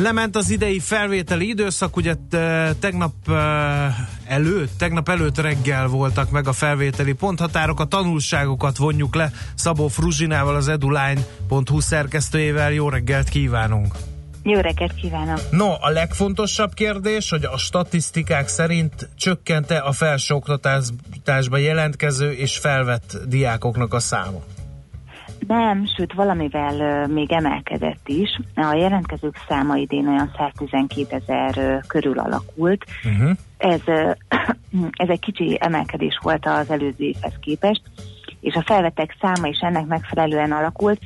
[0.08, 3.36] Lement az idei felvételi időszak, ugye te- tegnap eh,
[4.26, 10.56] előtt, tegnap előtt reggel voltak meg a felvételi ponthatárok, a tanulságokat vonjuk le Szabó Fruzsinával,
[10.56, 12.72] az eduline.hu szerkesztőjével.
[12.72, 13.96] Jó reggelt kívánunk!
[14.44, 15.40] Jó reggelt kívánok!
[15.52, 23.94] No, a legfontosabb kérdés, hogy a statisztikák szerint csökkente a felsőoktatásba jelentkező és felvett diákoknak
[23.94, 24.44] a száma.
[25.48, 28.40] Nem, sőt valamivel még emelkedett is.
[28.56, 32.86] A jelentkezők száma idén olyan 112 ezer körül alakult.
[33.04, 33.38] Uh-huh.
[33.58, 33.82] Ez,
[35.04, 37.82] ez egy kicsi emelkedés volt az előző évhez képest,
[38.40, 41.00] és a felvettek száma is ennek megfelelően alakult.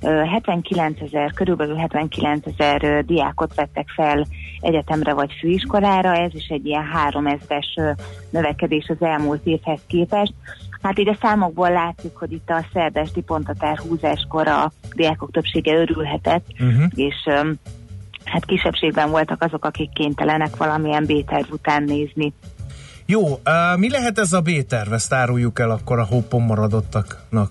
[0.00, 4.26] Ö, 79 ezer, körülbelül 79 ezer diákot vettek fel
[4.60, 7.74] egyetemre vagy főiskolára, ez is egy ilyen 3 ezres
[8.30, 10.32] növekedés az elmúlt évhez képest.
[10.82, 16.46] Hát így a számokból látszik, hogy itt a szerdesti pontatár húzáskor a diákok többsége örülhetett,
[16.60, 16.84] Uh-huh.
[16.94, 17.14] és
[18.24, 22.32] hát kisebbségben voltak azok, akik kénytelenek valamilyen B-terv után nézni.
[23.06, 24.92] Jó, uh, mi lehet ez a B-terv?
[24.92, 27.50] Ezt áruljuk el akkor a hoppon maradottaknak.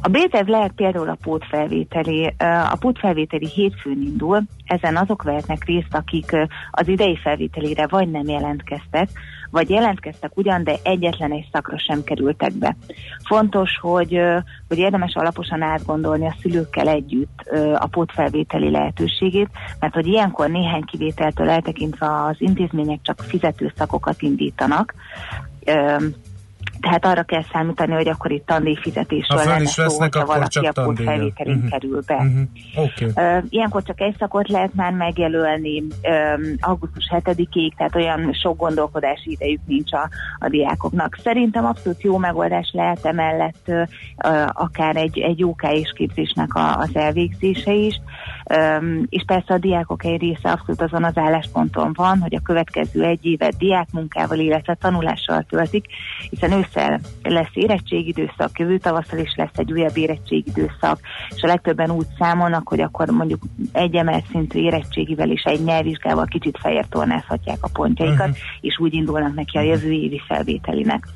[0.00, 2.34] A B-terv lehet például a pótfelvételi.
[2.70, 6.36] A pótfelvételi hétfőn indul, ezen azok vehetnek részt, akik
[6.70, 9.08] az idei felvételére vagy nem jelentkeztek,
[9.50, 12.76] vagy jelentkeztek ugyan, de egyetlen egy szakra sem kerültek be.
[13.24, 14.20] Fontos, hogy,
[14.68, 17.40] hogy érdemes alaposan átgondolni a szülőkkel együtt
[17.74, 19.48] a pótfelvételi lehetőségét,
[19.80, 24.94] mert hogy ilyenkor néhány kivételtől eltekintve az intézmények csak fizető szakokat indítanak,
[26.80, 30.84] tehát arra kell számítani, hogy akkor itt tandíjfizetésről lenne is szó, hogyha valaki a tandíjra.
[30.84, 31.66] pótfelvételin Mhm.
[31.66, 32.14] kerül be.
[32.14, 32.84] Uh-huh.
[32.84, 33.04] Oké.
[33.04, 33.40] Okay.
[33.48, 35.82] Ilyenkor csak egy szakot lehet már megjelölni
[36.60, 40.08] augusztus 7-ig, tehát olyan sok gondolkodási idejük nincs a,
[40.38, 41.18] a diákoknak.
[41.22, 43.72] Szerintem abszolút jó megoldás lehet emellett
[44.52, 48.00] akár egy, egy OK és képzésnek a, az elvégzése is,
[49.08, 53.24] és persze a diákok egy része abszolút azon az állásponton van, hogy a következő egy
[53.24, 55.86] évet diákmunkával, illetve tanulással töltik,
[56.30, 61.00] hiszen ősszel lesz érettségidőszak, jövő tavasszal is lesz egy újabb érettségidőszak,
[61.34, 63.42] és a legtöbben úgy számolnak, hogy akkor mondjuk
[63.72, 68.30] egy emelt szintű érettségivel és egy nyelvvizsgával kicsit fejért tornázhatják a pontjaikat, Mhm.
[68.30, 68.44] uh-huh.
[68.60, 71.08] és úgy indulnak neki a jövő évi felvételinek.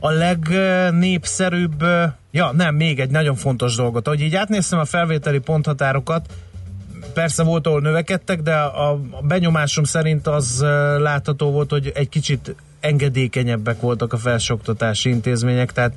[0.00, 1.82] A legnépszerűbb,
[2.30, 6.26] ja nem, még egy nagyon fontos dolgot, hogy így átnéztem a felvételi ponthatárokat,
[7.14, 10.64] persze volt, ahol növekedtek, de a benyomásom szerint az
[10.98, 15.94] látható volt, hogy egy kicsit engedékenyebbek voltak a felsőoktatási intézmények, tehát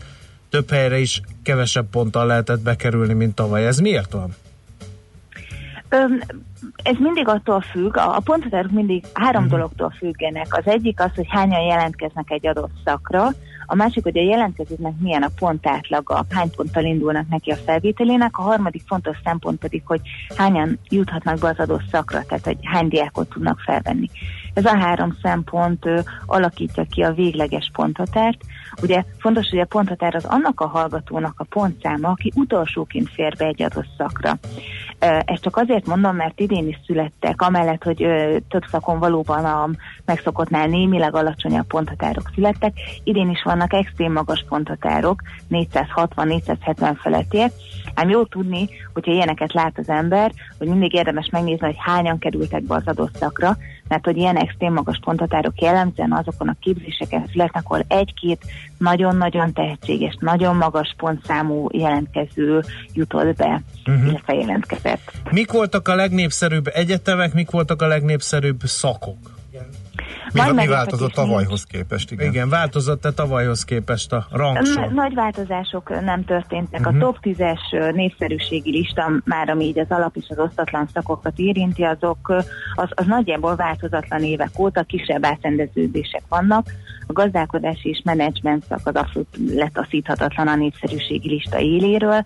[0.50, 3.66] több helyre is kevesebb ponttal lehetett bekerülni, mint tavaly.
[3.68, 4.36] Ez miért van?
[5.90, 6.20] Öm,
[6.84, 9.52] ez mindig attól függ, a, a ponthatárok mindig három Mhm.
[9.52, 10.58] dologtól függenek.
[10.58, 13.30] Az egyik az, hogy hányan jelentkeznek egy adott szakra,
[13.66, 18.42] a másik, hogy a jelentkezőknek milyen a pontátlaga, hány ponttal indulnak neki a felvételének, a
[18.42, 20.02] harmadik fontos szempont pedig, hogy
[20.36, 24.10] hányan juthatnak be az adott szakra, tehát hogy hány diákot tudnak felvenni.
[24.54, 25.86] Ez a három szempont
[26.26, 28.46] alakítja ki a végleges ponthatárt.
[28.82, 33.46] Ugye fontos, hogy a ponthatár az annak a hallgatónak a pontszáma, aki utolsóként fér be
[33.46, 34.38] egy adott szakra.
[35.00, 38.08] Ezt csak azért mondom, mert idén is születtek, amellett, hogy
[38.50, 39.70] több szakon valóban a
[40.06, 47.52] megszokottnál némileg alacsonyabb ponthatárok születtek, idén is vannak extrém magas ponthatárok, 460-470 felettiek,
[47.94, 52.64] ám jó tudni, hogyha ilyeneket lát az ember, hogy mindig érdemes megnézni, hogy hányan kerültek
[52.64, 53.58] be az adott szakra,
[53.88, 58.46] mert hogy ilyen extrém magas ponthatárok jellemzően azokon a képzéseken születnek, ahol egy-két
[58.78, 64.08] nagyon-nagyon tehetséges, nagyon magas pontszámú jelentkező jutott be, uh-huh.
[64.08, 65.12] illetve jelentkezett.
[65.32, 69.40] Mik voltak a legnépszerűbb egyetemek, mik voltak a legnépszerűbb szakok?
[70.34, 71.30] Mi, Nagy mi változott nincs.
[71.30, 72.12] tavalyhoz képest?
[72.12, 72.28] Igen.
[72.28, 74.88] Igen, változott-e tavalyhoz képest a rangsor?
[74.88, 76.80] N- Nagy változások nem történtek.
[76.80, 76.90] Mhm.
[76.90, 77.08] Uh-huh.
[77.08, 81.84] A top 10-es népszerűségi lista, már ami így az alap és az osztatlan szakokat érinti,
[81.84, 82.30] azok
[82.76, 86.68] az, az nagyjából változatlan évek óta kisebb átrendeződések vannak.
[87.08, 92.26] A gazdálkodási és menedzsment szak az abszolút letaszíthatatlan a népszerűségi lista éléről,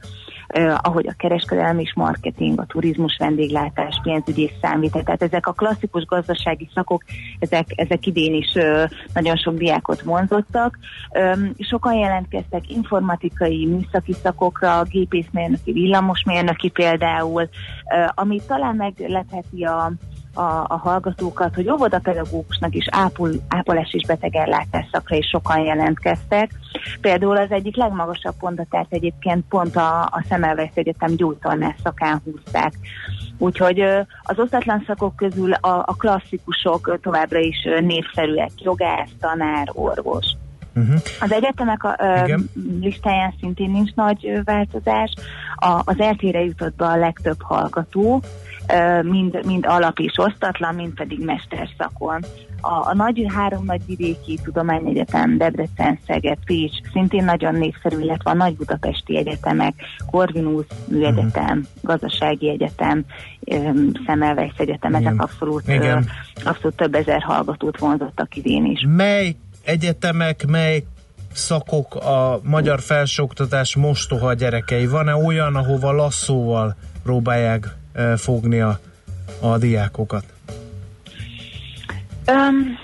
[0.57, 5.03] uh, ahogy a kereskedelmi és marketing, a turizmus, vendéglátás, pénzügyi és számvitel.
[5.03, 7.03] Tehát ezek a klasszikus gazdasági szakok,
[7.39, 10.79] ezek, ezek idén is uh, nagyon sok diákot vonzottak.
[11.35, 17.49] Um, sokan jelentkeztek informatikai, műszaki szakokra, gépészmérnöki, villamosmérnöki például, uh,
[18.15, 19.91] ami talán meglepheti a
[20.35, 26.51] a, a hallgatókat, hogy óvodapedagógusnak is ápol, ápolás és betegellátás szakra is sokan jelentkeztek.
[27.01, 32.73] Például az egyik legmagasabb pontatárt egyébként pont a, a Szemelweis Egyetem gyógytornás szakán húzták.
[33.37, 33.79] Úgyhogy
[34.23, 40.25] az osztatlan szakok közül a, a klasszikusok továbbra is népszerűek, jogász, tanár, orvos.
[40.75, 40.95] Uh-huh.
[41.19, 42.35] Az egyetemek a, ö,
[42.79, 45.13] listáján szintén nincs nagy változás.
[45.55, 48.21] A, az eltére jutott be a legtöbb hallgató,
[49.03, 52.25] mind, mind alap és osztatlan, mind pedig mesterszakon.
[52.61, 58.33] A, a nagy, három nagy vidéki tudományegyetem, Debrecen, Szeged, Pécs szintén nagyon népszerű, illetve a
[58.33, 59.73] nagy budapesti egyetemek,
[60.11, 63.05] Corvinus Műegyetem, Gazdasági Egyetem,
[63.43, 63.69] ö,
[64.05, 65.05] Szemelweis Egyetem, Igen.
[65.05, 66.09] ezek abszolút, Igen.
[66.43, 68.85] abszolút több ezer hallgatót vonzottak idén is.
[68.87, 70.83] Mely egyetemek, mely
[71.33, 74.87] szakok a magyar felsőoktatás mostoha gyerekei?
[74.87, 77.75] Van-e olyan, ahova lasszóval próbálják
[78.17, 78.79] fogni a,
[79.41, 80.23] a diákokat?
[82.27, 82.77] Um,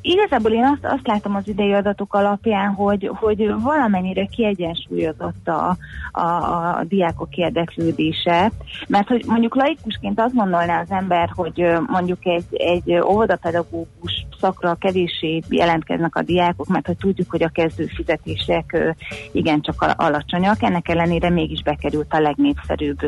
[0.00, 5.76] Igazából én azt, azt látom az idei adatok alapján, hogy, hogy valamennyire kiegyensúlyozott a,
[6.12, 8.52] a, a diákok érdeklődése,
[8.88, 15.42] mert hogy mondjuk laikusként azt gondolná az ember, hogy mondjuk egy, egy óvodapedagógus szakra kevéssé
[15.48, 18.94] jelentkeznek a diákok, mert hogy tudjuk, hogy a kezdő fizetések
[19.32, 23.00] igencsak al- alacsonyak, ennek ellenére mégis bekerült a legnépszerűbb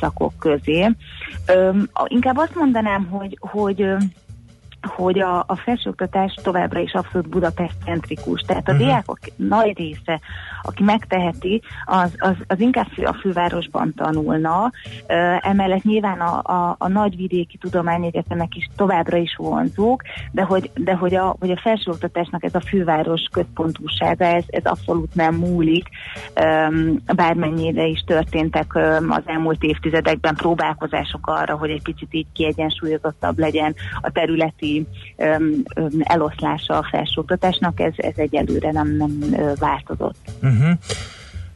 [0.00, 0.90] szakok közé.
[2.06, 3.84] Inkább azt mondanám, hogy, hogy
[4.86, 8.40] hogy a, a felsőoktatás továbbra is abszolút Budapest centrikus.
[8.40, 8.86] Tehát a uh-huh.
[8.86, 10.20] diákok nagy része,
[10.62, 14.70] aki megteheti, az, az, az inkább a fővárosban tanulna.
[15.40, 20.02] Emellett nyilván a, a, a nagyvidéki tudományegyetemek is továbbra is vonzók,
[20.32, 25.14] de hogy, de hogy, a, hogy a felsőoktatásnak ez a főváros központúsága, ez, ez abszolút
[25.14, 25.88] nem múlik.
[27.14, 28.74] Bármennyire is történtek
[29.08, 34.69] az elmúlt évtizedekben próbálkozások arra, hogy egy picit így kiegyensúlyozottabb legyen a területi
[35.16, 40.16] öm, öm, eloszlása a felsőoktatásnak, ez, ez egyelőre nem, nem változott.
[40.42, 40.70] Uh-huh.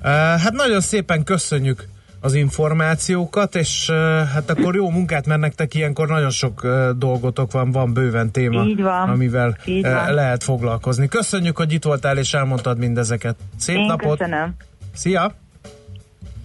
[0.00, 1.88] Uh, hát nagyon szépen köszönjük
[2.20, 3.90] az információkat, és
[4.34, 8.82] hát akkor jó munkát, mert nektek ilyenkor nagyon sok dolgotok van, van bőven téma, Így
[8.82, 9.08] van.
[9.08, 10.14] amivel Így van.
[10.14, 11.08] lehet foglalkozni.
[11.08, 13.36] Köszönjük, hogy itt voltál és elmondtad mindezeket.
[13.56, 14.18] Szép Én napot!
[14.18, 14.54] köszönöm.
[14.94, 15.34] Szia!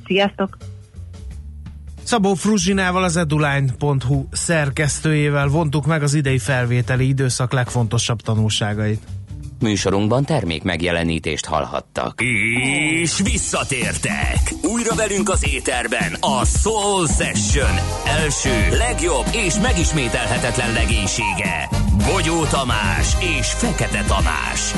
[0.05, 0.57] Sziasztok!
[2.09, 9.01] Szabó Fruzsinával, az eduline.hu szerkesztőjével vontuk meg az idei felvételi időszak legfontosabb tanulságait.
[9.61, 12.21] Műsorunkban termék megjelenítést hallhattak.
[12.21, 14.53] És visszatértek!
[14.61, 21.69] Újra velünk az éterben a Soul Session első, legjobb és megismételhetetlen legénysége.
[22.11, 24.73] Bogyó Tamás és Fekete Tamás.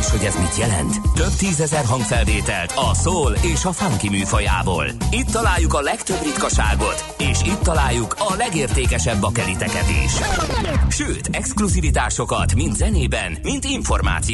[0.00, 1.00] És hogy ez mit jelent?
[1.14, 4.86] Több tízezer hangfelvételt a soul és a funky műfajából.
[5.10, 10.12] Itt találjuk a legtöbb ritkaságot, és itt találjuk a legértékesebb bakeliteket is.
[10.88, 14.24] Sőt, exkluzivitásokat mind zenében, mind információban.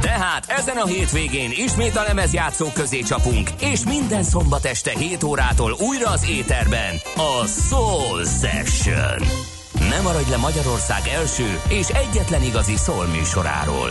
[0.00, 5.76] Tehát ezen a hétvégén ismét a lemezjátszók közé csapunk, és minden szombat este 7 órától
[5.78, 9.26] újra az éterben a Soul Session.
[9.88, 13.90] Ne maradj le Magyarország első és egyetlen igazi szól műsoráról.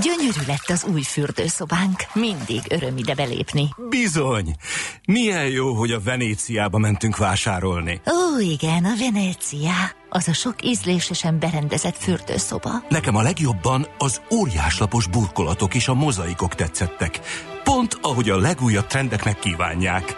[0.00, 2.04] Gyönyörű lett az új fürdőszobánk.
[2.14, 3.68] Mindig öröm ide belépni.
[3.88, 4.54] Bizony.
[5.06, 8.00] Milyen jó, hogy a Venéciába mentünk vásárolni.
[8.06, 9.72] Ó, igen, a Venécia.
[10.08, 12.70] Az a sok ízlésesen berendezett fürdőszoba.
[12.88, 17.20] Nekem a legjobban az óriáslapos burkolatok és a mozaikok tetszettek.
[17.64, 20.16] Pont ahogy a legújabb trendek megkívánják.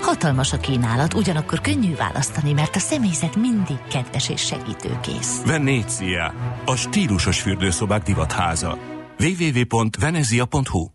[0.00, 5.42] Hatalmas a kínálat, ugyanakkor könnyű választani, mert a személyzet mindig kedves és segítőkész.
[5.46, 6.34] Venécia.
[6.64, 8.92] A stílusos fürdőszobák divatháza.
[9.18, 10.88] www.venezia.hu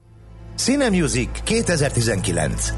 [0.56, 2.74] Cine Music 2019.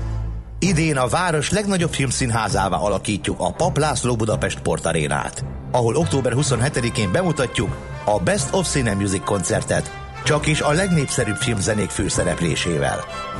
[0.59, 7.77] Idén a város legnagyobb filmszínházává alakítjuk a Pap László Budapest Portarénát, ahol október 27-én bemutatjuk
[8.05, 9.91] a Best of Cine Music koncertet,
[10.23, 12.99] csak is a legnépszerűbb filmzenék főszereplésével.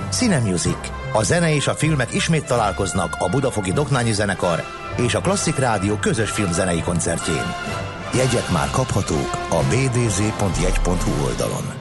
[0.09, 0.77] Cine Music.
[1.13, 4.63] A zene és a filmek ismét találkoznak a Budafogi Doknányi Zenekar
[4.97, 7.53] és a Klasszik Rádió közös filmzenei koncertjén.
[8.13, 11.80] Jegyek már kaphatók a bdz.jegy.hu oldalon.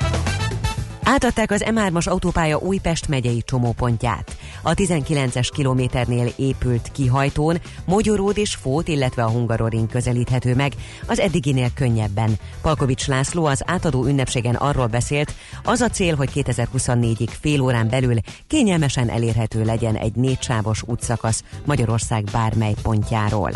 [1.11, 4.37] Átadták az M3-as autópálya Újpest megyei csomópontját.
[4.61, 10.73] A 19-es kilométernél épült kihajtón Mogyoród és Fót, illetve a Hungaroring közelíthető meg,
[11.07, 12.39] az eddiginél könnyebben.
[12.61, 15.33] Palkovics László az átadó ünnepségen arról beszélt,
[15.63, 18.15] az a cél, hogy 2024-ig fél órán belül
[18.47, 23.51] kényelmesen elérhető legyen egy négysávos útszakasz Magyarország bármely pontjáról.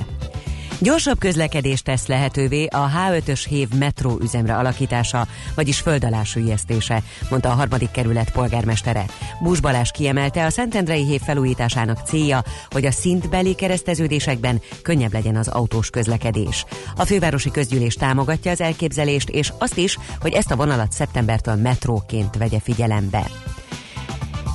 [0.79, 7.53] Gyorsabb közlekedést tesz lehetővé a H5-ös hév metró üzemre alakítása, vagyis földalás ügyesztése, mondta a
[7.53, 9.05] harmadik kerület polgármestere.
[9.41, 15.47] Bús Balázs kiemelte, a Szentendrei hév felújításának célja, hogy a szintbeli kereszteződésekben könnyebb legyen az
[15.47, 16.65] autós közlekedés.
[16.95, 22.37] A fővárosi közgyűlés támogatja az elképzelést, és azt is, hogy ezt a vonalat szeptembertől metróként
[22.37, 23.27] vegye figyelembe.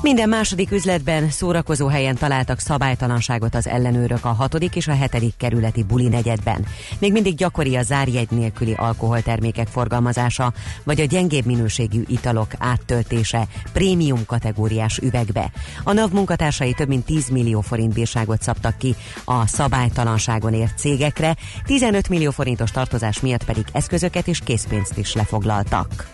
[0.02, 5.82] Minden második üzletben szórakozó helyen találtak szabálytalanságot az ellenőrök a hatodik és a hetedik kerületi
[5.82, 6.66] buli negyedben.
[6.98, 10.52] Még mindig gyakori a zárjegy nélküli alkoholtermékek forgalmazása,
[10.84, 15.50] vagy a gyengébb minőségű italok áttöltése prémium kategóriás üvegbe.
[15.84, 18.94] A NAV munkatársai több mint 10 millió forint bírságot szabtak ki
[19.24, 26.10] a szabálytalanságon ért cégekre, 15 millió forintos tartozás miatt pedig eszközöket és készpénzt is lefoglaltak.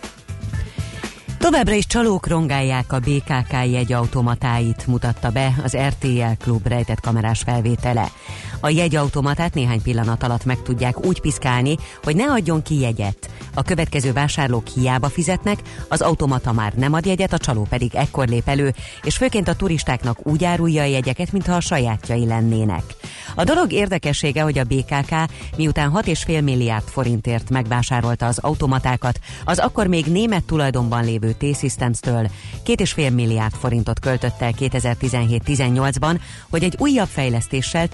[1.47, 8.07] Továbbra is csalók rongálják a BKK jegyautomatáit, mutatta be az RTL klub rejtett kamerás felvétele.
[8.59, 13.29] A jegyautomatát néhány pillanat alatt meg tudják úgy piszkálni, hogy ne adjon ki jegyet.
[13.53, 18.27] A következő vásárlók hiába fizetnek, az automata már nem ad jegyet, a csaló pedig ekkor
[18.27, 22.83] lép elő, és főként a turistáknak úgy árulja a jegyeket, mintha a sajátjai lennének.
[23.35, 25.15] A dolog érdekessége, hogy a BKK
[25.57, 32.29] miután 6,5 milliárd forintért megvásárolta az automatákat, az akkor még német tulajdonban lévő T-Systems-től
[32.65, 37.87] 2,5 milliárd forintot költött el 2017-18-ban, hogy egy újabb fejlesztéssel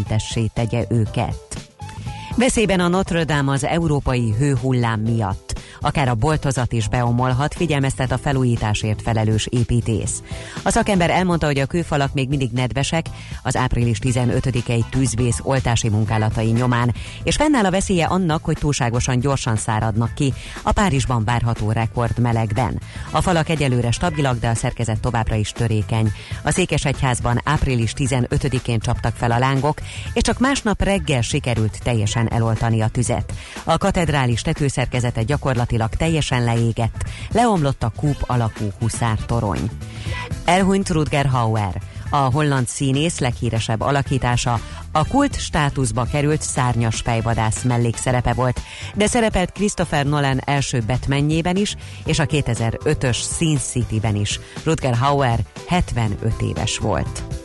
[0.00, 1.68] csalómentessé tegye őket.
[2.36, 5.49] Veszélyben a Notre Dame az európai hőhullám miatt.
[5.80, 10.22] Akár a boltozat is beomolhat, figyelmeztet a felújításért felelős építész.
[10.62, 13.06] A szakember elmondta, hogy a kőfalak még mindig nedvesek
[13.42, 19.56] az április 15-i tűzvész oltási munkálatai nyomán, és fennáll a veszélye annak, hogy túlságosan gyorsan
[19.56, 22.80] száradnak ki a Párizsban várható rekord melegben.
[23.10, 26.12] A falak egyelőre stabilak, de a szerkezet továbbra is törékeny.
[26.42, 29.80] A Székesegyházban április 15-én csaptak fel a lángok,
[30.12, 33.32] és csak másnap reggel sikerült teljesen eloltani a tüzet.
[33.64, 35.59] A katedrális tetőszerkezete gyakorlatilag
[35.96, 39.70] teljesen leégett, leomlott a kúp alakú huszártorony.
[40.44, 41.80] Elhunyt Rutger Hauer,
[42.10, 44.60] a holland színész leghíresebb alakítása
[44.92, 48.60] a kult státuszba került szárnyas fejvadász mellékszerepe volt,
[48.94, 54.40] de szerepelt Christopher Nolan első Batmanjében is, és a 2005-ös Sin City-ben is.
[54.64, 57.39] Rutger Hauer 75 éves volt.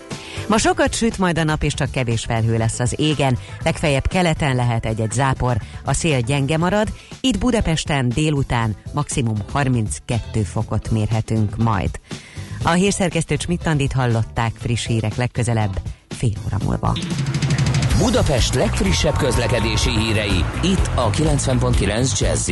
[0.47, 4.55] Ma sokat süt majd a nap, és csak kevés felhő lesz az égen, legfeljebb keleten
[4.55, 6.87] lehet egy-egy zápor, a szél gyenge marad,
[7.21, 11.89] itt Budapesten délután maximum 32 fokot mérhetünk majd.
[12.63, 16.97] A hírszerkesztő Csmittandit hallották friss hírek legközelebb, fél óra múlva.
[17.97, 22.49] Budapest legfrissebb közlekedési hírei, itt a 90.9 jazz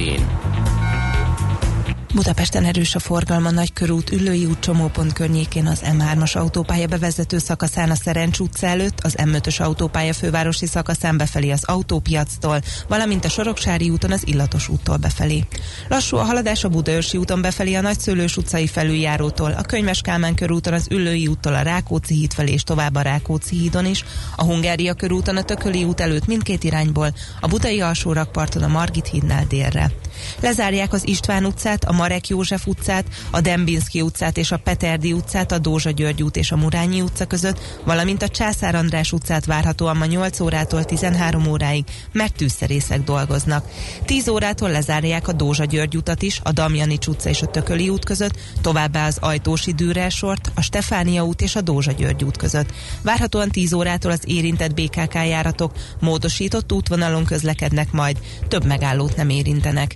[2.14, 7.96] Budapesten erős a forgalma Nagykörút, Üllői út csomópont környékén az M3-as autópálya bevezető szakaszán a
[7.96, 14.12] Szerencs utca előtt, az M5-ös autópálya fővárosi szakaszán befelé az autópiactól, valamint a Soroksári úton
[14.12, 15.46] az Illatos úttól befelé.
[15.88, 20.74] Lassú a haladás a Budaörsi úton befelé a Nagyszőlős utcai felüljárótól, a Könyves Kálmán körúton
[20.74, 24.06] az Üllői úttól a Rákóczi híd felé és tovább a Rákóczi hídon is,
[24.36, 29.08] a Hungária körúton a Tököli út előtt mindkét irányból, a Budai alsó rakparton a Margit
[29.08, 29.92] hídnál délre.
[30.40, 35.52] Lezárják az István utcát, a Marek József utcát, a Dembinski utcát és a Peterdi utcát,
[35.52, 39.98] a Dózsa György út és a Murányi utca között, valamint a Császár András utcát várhatóan
[39.98, 43.66] ma 8 órától 13 óráig, mert tűzszerészek dolgoznak.
[44.06, 48.06] 10 órától lezárják a Dózsa György utat is, a Damjanics utca és a Tököli út
[48.06, 52.72] között, továbbá az Ajtósi Dűrel sort, a Stefánia út és a Dózsa György út között.
[53.02, 58.18] Várhatóan 10 órától az érintett BKK járatok módosított útvonalon közlekednek majd,
[58.48, 59.96] több megállót nem érintenek.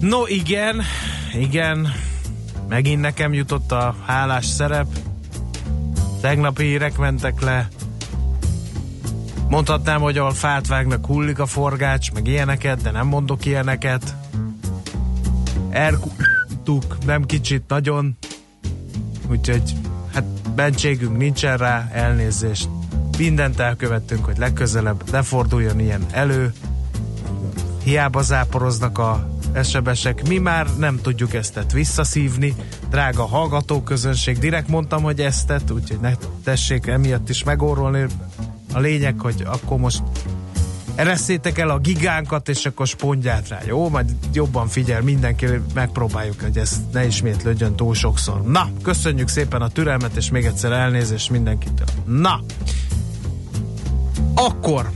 [0.00, 0.82] No igen,
[1.38, 1.92] igen,
[2.68, 4.86] megint nekem jutott a hálás szerep.
[6.20, 7.68] Tegnapi hírek mentek le.
[9.48, 14.14] Mondhatnám, hogy ahol fát vágnak, hullik a forgács, meg ilyeneket, de nem mondok ilyeneket.
[15.70, 18.16] Erkultuk, nem kicsit, nagyon.
[19.30, 19.72] Úgyhogy,
[20.12, 22.68] hát bentségünk nincsen rá, elnézést.
[23.18, 26.52] Mindent elkövettünk, hogy legközelebb ne forduljon ilyen elő.
[27.88, 32.54] Hiába záporoznak a esebesek, mi már nem tudjuk eztet visszaszívni.
[32.90, 36.12] Drága hallgatóközönség, direkt mondtam, hogy eztet, úgyhogy ne
[36.44, 38.06] tessék emiatt is megórolni.
[38.72, 40.02] A lényeg, hogy akkor most
[40.94, 43.88] ereszétek el a gigánkat, és akkor spondját rá, jó?
[43.88, 48.42] Majd jobban figyel mindenki, megpróbáljuk, hogy ez ne ismétlődjön túl sokszor.
[48.42, 51.86] Na, köszönjük szépen a türelmet, és még egyszer elnézést mindenkitől.
[52.04, 52.40] Na,
[54.34, 54.90] akkor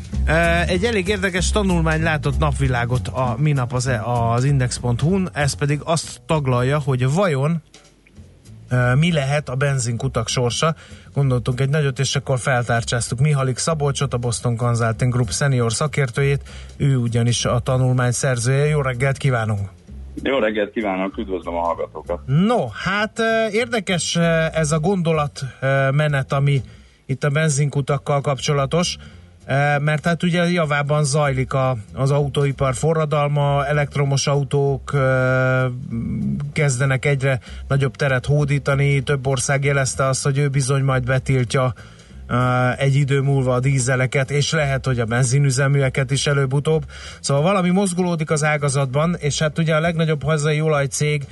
[0.66, 6.20] egy elég érdekes tanulmány látott napvilágot a minap az, e- az index.hu-n, ez pedig azt
[6.26, 7.62] taglalja, hogy vajon
[8.98, 10.74] mi lehet a benzinkutak sorsa.
[11.14, 16.42] Gondoltunk egy nagyot, és akkor feltárcsáztuk Mihalik Szabolcsot, a Boston Consulting Group senior szakértőjét,
[16.76, 18.66] ő ugyanis a tanulmány szerzője.
[18.66, 19.68] Jó reggelt kívánunk!
[20.22, 22.20] Jó reggelt kívánok, üdvözlöm a hallgatókat.
[22.26, 23.20] No, hát
[23.50, 24.16] érdekes
[24.52, 26.62] ez a gondolatmenet, ami
[27.06, 28.96] itt a benzinkutakkal kapcsolatos,
[29.80, 34.96] mert hát ugye javában zajlik a, az autóipar forradalma, elektromos autók
[36.52, 41.72] kezdenek egyre nagyobb teret hódítani, több ország jelezte azt, hogy ő bizony majd betiltja
[42.76, 46.84] egy idő múlva a dízeleket, és lehet, hogy a benzinüzeműeket is előbb-utóbb.
[47.20, 51.26] Szóval valami mozgulódik az ágazatban, és hát ugye a legnagyobb hazai olajcég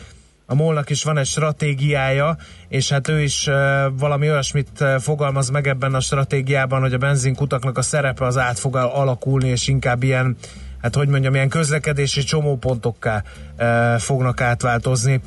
[0.51, 2.36] a MOL-nak is van egy stratégiája,
[2.68, 3.48] és hát ő is
[3.92, 8.76] valami olyasmit fogalmaz meg ebben a stratégiában, hogy a benzinkutaknak a szerepe az át fog
[8.76, 10.36] alakulni, és inkább ilyen
[10.82, 13.22] hát hogy mondjam, ilyen közlekedési csomópontokká
[13.98, 15.20] fognak átváltozni.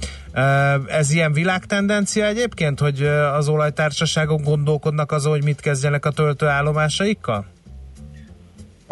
[0.87, 3.03] Ez ilyen világtendencia egyébként, hogy
[3.33, 7.45] az olajtársaságok gondolkodnak azon, hogy mit kezdjenek a töltőállomásaikkal?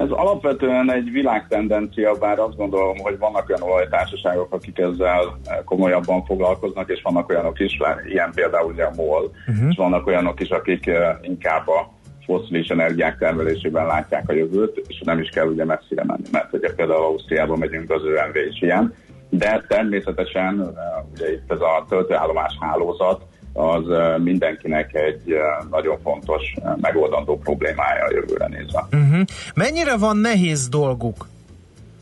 [0.01, 6.89] Ez alapvetően egy világtendencia, bár azt gondolom, hogy vannak olyan olajtársaságok, akik ezzel komolyabban foglalkoznak,
[6.89, 7.77] és vannak olyanok is,
[8.07, 9.69] ilyen például ugye a MOL, uh-huh.
[9.69, 10.89] és vannak olyanok is, akik
[11.21, 11.93] inkább a
[12.25, 16.73] fosszilis energiák termelésében látják a jövőt, és nem is kell ugye messzire menni, mert ugye
[16.73, 18.93] például Ausztriában megyünk az ÖMV is ilyen,
[19.29, 20.73] de természetesen
[21.13, 23.21] ugye itt ez a töltőállomás hálózat,
[23.53, 23.83] az
[24.23, 25.33] mindenkinek egy
[25.69, 28.87] nagyon fontos megoldandó problémája a jövőre nézve.
[28.91, 29.21] Uh-huh.
[29.55, 31.27] Mennyire van nehéz dolguk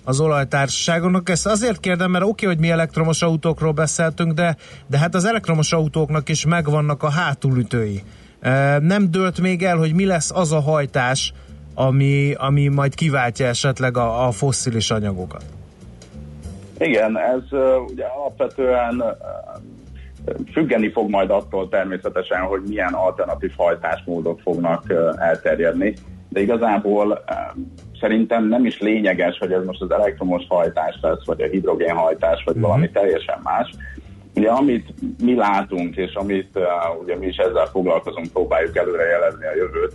[0.03, 1.29] az olajtársaságonak?
[1.29, 4.55] Ezt azért kérdem, mert oké, okay, hogy mi elektromos autókról beszéltünk, de,
[4.87, 8.03] de hát az elektromos autóknak is megvannak a hátulütői.
[8.79, 11.33] Nem dőlt még el, hogy mi lesz az a hajtás,
[11.73, 15.43] ami, ami majd kiváltja esetleg a, a fosszilis anyagokat.
[16.77, 19.03] Igen, ez ugye alapvetően
[20.51, 25.93] Függeni fog majd attól természetesen, hogy milyen alternatív hajtásmódok fognak elterjedni,
[26.29, 27.23] de igazából
[27.99, 32.55] szerintem nem is lényeges, hogy ez most az elektromos hajtás lesz, vagy a hidrogénhajtás, vagy
[32.55, 32.69] uh-huh.
[32.69, 33.73] valami teljesen más.
[34.35, 39.45] Ugye amit mi látunk, és amit uh, ugye mi is ezzel foglalkozunk, próbáljuk előre jelezni
[39.45, 39.93] a jövőt,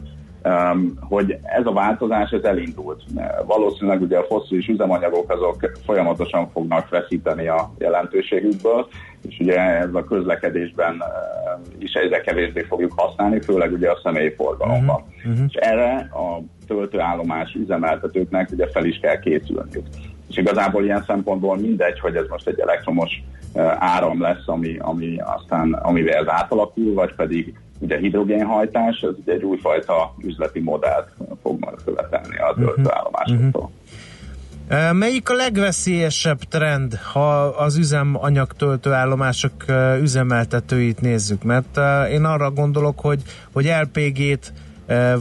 [1.01, 3.03] hogy ez a változás ez elindult.
[3.47, 8.89] Valószínűleg ugye a fosszilis üzemanyagok azok folyamatosan fognak veszíteni a jelentőségükből,
[9.29, 11.03] és ugye ez a közlekedésben
[11.79, 15.03] is egyre kevésbé fogjuk használni, főleg ugye a személyforgalomban.
[15.17, 15.45] Uh-huh.
[15.49, 19.87] És erre a töltőállomás üzemeltetőknek ugye fel is kell készülniük.
[20.29, 23.23] És igazából ilyen szempontból mindegy, hogy ez most egy elektromos
[23.79, 29.43] áram lesz, ami, ami aztán, amivel ez átalakul, vagy pedig ugye hidrogénhajtás, ez ugye egy
[29.43, 31.09] újfajta üzleti modellt
[31.43, 33.71] fog majd követelni a töltőállomásoktól.
[34.69, 41.43] E, Melyik a legveszélyesebb trend, ha az üzemanyag töltőállomások e, üzemeltetőit nézzük?
[41.43, 41.79] Mert
[42.11, 43.23] én arra gondolok, hogy,
[43.53, 44.53] hogy LPG-t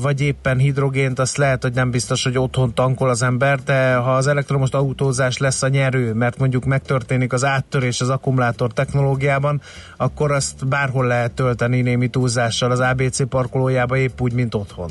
[0.01, 4.11] vagy éppen hidrogént, azt lehet, hogy nem biztos, hogy otthon tankol az ember, de ha
[4.11, 9.61] az elektromos autózás lesz a nyerő, mert mondjuk megtörténik az áttörés az akkumulátor technológiában,
[9.97, 14.89] akkor azt bárhol lehet tölteni némi túlzással az ABC parkolójába épp úgy, mint otthon.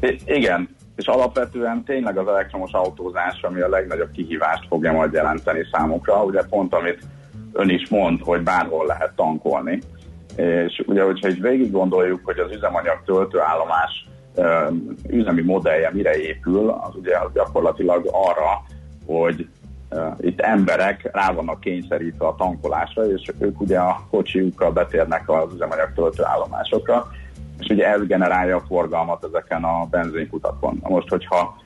[0.00, 5.66] I- igen, és alapvetően tényleg az elektromos autózás, ami a legnagyobb kihívást fogja majd jelenteni
[5.72, 7.02] számukra, ugye pont amit
[7.52, 9.80] ön is mond, hogy bárhol lehet tankolni.
[10.38, 14.08] És ugye, hogyha így végig gondoljuk, hogy az üzemanyag töltőállomás
[15.08, 18.62] üzemi modellje mire épül, az ugye az gyakorlatilag arra,
[19.06, 19.48] hogy
[20.18, 25.92] itt emberek rá vannak kényszerítve a tankolásra, és ők ugye a kocsiukkal betérnek az üzemanyag
[25.94, 27.06] töltőállomásokra,
[27.58, 30.80] és ugye ez generálja a forgalmat ezeken a benzinkutakon.
[30.82, 31.56] Most, hogyha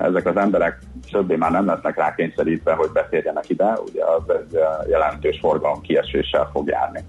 [0.00, 0.78] ezek az emberek
[1.10, 4.58] többé már nem lesznek rá kényszerítve, hogy betérjenek ide, ugye az egy
[4.88, 7.04] jelentős forgalom kieséssel fog járni.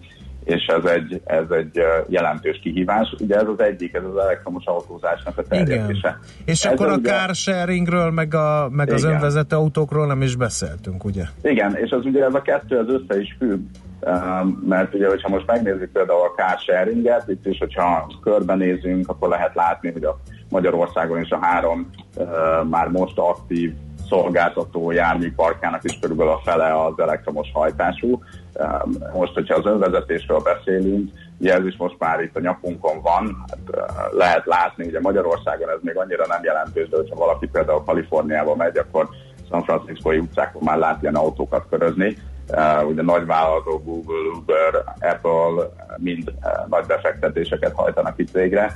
[0.48, 3.15] És ez egy, ez egy jelentős kihívás.
[3.19, 6.19] Ugye ez az egyik, ez az elektromos autózásnak a terjedése.
[6.45, 10.36] És Ez akkor a ugye- car sharingről, meg, a, meg az önvezető autókról nem is
[10.36, 11.24] beszéltünk, ugye?
[11.41, 13.60] Igen, és az ugye ez a kettő az össze is függ,
[14.68, 19.56] mert ugye, hogyha most megnézzük például a car sharinget, itt is, hogyha körbenézünk, akkor lehet
[19.56, 20.19] látni, hogy a
[20.49, 21.90] Magyarországon is a három
[22.69, 23.74] már most aktív
[24.10, 28.19] szolgáltató járműparkának is körülbelül a fele az elektromos hajtású.
[28.60, 33.46] Um, Most, hogyha az önvezetésről beszélünk, ugye ez is most már itt a nyakunkon van,
[33.50, 37.84] hát, uh, lehet látni, ugye Magyarországon ez még annyira nem jelentős, de hogyha valaki például
[37.84, 39.10] Kaliforniába megy, akkor
[39.50, 42.18] San Franciscoi utcákon már lát ilyen autókat körözni.
[42.50, 48.76] Uh, ugye nagy vállalatok, Google, Uber, Apple mind uh, nagy befektetéseket hajtanak itt végre.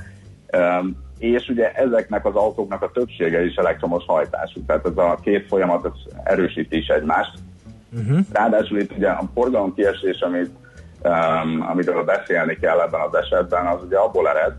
[0.56, 5.46] Um, és ugye ezeknek az autóknak a többsége is elektromos hajtású, tehát ez a két
[5.46, 7.38] folyamat ez erősíti is egymást.
[7.92, 8.18] Uh-huh.
[8.32, 10.50] Ráadásul itt ugye a forgalom kiesés, amit,
[11.02, 14.54] um, amiről beszélni kell ebben az esetben, az ugye abból ered,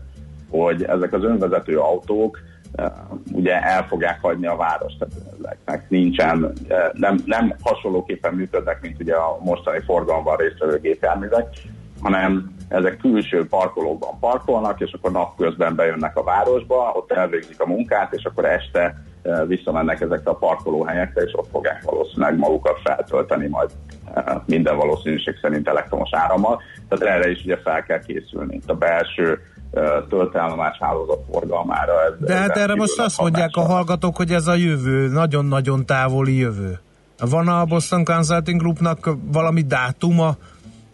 [0.50, 2.38] hogy ezek az önvezető autók
[2.78, 2.86] uh,
[3.32, 5.06] ugye el fogják hagyni a várost,
[5.64, 6.52] tehát nincsen, uh,
[6.92, 11.46] nem, nem hasonlóképpen működnek, mint ugye a mostani forgalomban résztvevő gépjárművek,
[12.00, 18.12] hanem ezek külső parkolókban parkolnak, és akkor napközben bejönnek a városba, ott elvégzik a munkát,
[18.12, 19.02] és akkor este
[19.46, 23.70] visszamennek ezekre a parkolóhelyekre, és ott fogják valószínűleg magukat feltölteni majd
[24.14, 26.60] eh, minden valószínűség szerint elektromos árammal.
[26.88, 28.54] Tehát erre is ugye fel kell készülni.
[28.54, 29.40] Itt a belső
[29.72, 31.92] eh, tölteállomás hálózat forgalmára.
[32.02, 36.36] Ez, De hát erre most azt mondják a hallgatók, hogy ez a jövő, nagyon-nagyon távoli
[36.36, 36.78] jövő.
[37.30, 40.36] Van a Boston Consulting Groupnak valami dátuma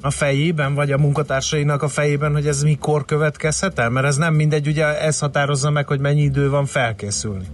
[0.02, 3.90] a fejében, vagy a munkatársainak a fejében, hogy ez mikor következhet el?
[3.90, 7.46] Mert ez nem mindegy, ugye ez határozza meg, hogy mennyi idő van felkészülni.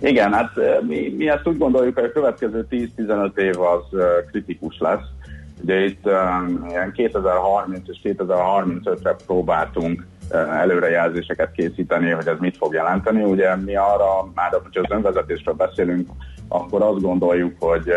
[0.00, 0.50] Igen, hát
[0.86, 4.00] mi, mi ezt úgy gondoljuk, hogy a következő 10-15 év az
[4.30, 5.04] kritikus lesz.
[5.62, 13.22] Ugye itt um, ilyen 2030 és 2035-re próbáltunk előrejelzéseket készíteni, hogy ez mit fog jelenteni.
[13.22, 16.08] Ugye mi arra, már hogyha az önvezetésről beszélünk,
[16.48, 17.92] akkor azt gondoljuk, hogy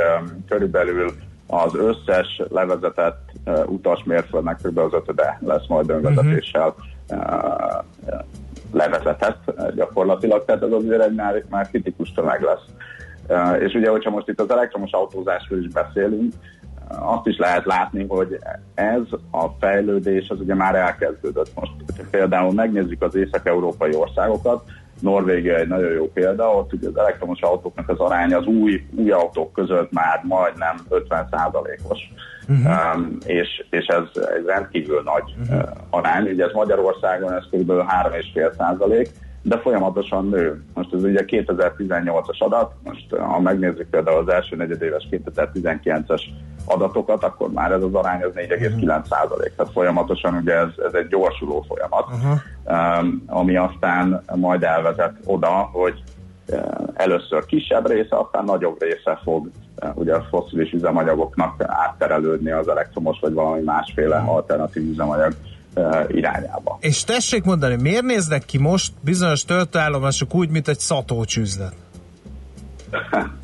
[0.48, 1.11] körülbelül
[1.48, 4.78] az összes levezetett uh, utasmérföldnek kb.
[4.78, 6.76] az ötöde lesz majd önvezetéssel
[7.10, 7.19] uh,
[8.72, 12.65] levezetett uh, gyakorlatilag, tehát ez azért egy már, már kritikus tömeg lesz.
[13.60, 16.34] És ugye, hogyha most itt az elektromos autózásról is beszélünk,
[16.89, 18.39] azt is lehet látni, hogy
[18.73, 21.72] ez a fejlődés az ugye már elkezdődött most.
[21.98, 24.64] Ha például megnézzük az észak-európai országokat,
[25.02, 29.11] Norvégia egy nagyon jó példa, ott ugye az elektromos autóknak az aránya az új, új
[29.11, 31.99] autók között már majdnem 50%-os.
[32.49, 32.95] Uh-huh.
[32.95, 36.30] Um, és, és ez egy rendkívül nagy uh, arány.
[36.30, 37.72] Ugye ez Magyarországon ez kb.
[37.72, 39.10] 3,5 százalék,
[39.41, 40.64] de folyamatosan nő.
[40.74, 46.22] Most ez ugye 2018-as adat, most uh, ha megnézzük például az első negyedéves 2019-es
[46.68, 49.56] adatokat, akkor már ez az arány az 4,9 százalék.
[49.56, 53.02] Tehát folyamatosan ugye ez, ez egy gyorsuló folyamat, Aha.
[53.02, 56.03] um, ami aztán majd elvezet oda, hogy
[56.48, 56.60] uh,
[56.94, 59.49] először kisebb része, aztán nagyobb része fog
[59.81, 65.34] uh, ugye a fosszilis üzemanyagoknak átterelődni az elektromos vagy valami másféle alternatív üzemanyag
[65.76, 66.77] uh, irányába.
[66.81, 71.73] És tessék mondani, miért néznek ki most bizonyos töltőállomások úgy, mint egy szatócsüzlet?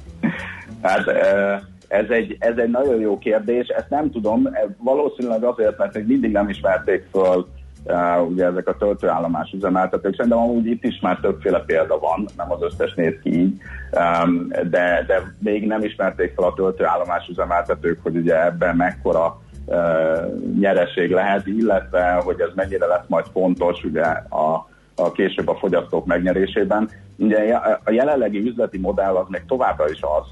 [0.84, 1.60] Hát eh,
[1.94, 6.32] ez egy, ez egy nagyon jó kérdés, ezt nem tudom, valószínűleg azért, mert még mindig
[6.32, 7.48] nem ismerték föl
[7.84, 10.16] uh, ugye ezek a töltőállomás üzemeltetők.
[10.16, 13.58] Szerintem amúgy itt is már többféle példa van, nem az összes néz ki így,
[14.24, 19.42] um, de, de még nem ismerték fel a töltőállomás üzemeltetők, hogy ugye ebben mekkora
[20.60, 26.06] nyereség lehet, illetve hogy ez mennyire lesz majd fontos ugye a, a később a fogyasztók
[26.06, 26.90] megnyerésében.
[27.18, 27.54] Ugye
[27.84, 30.26] a jelenlegi üzleti modell az még továbbra is az,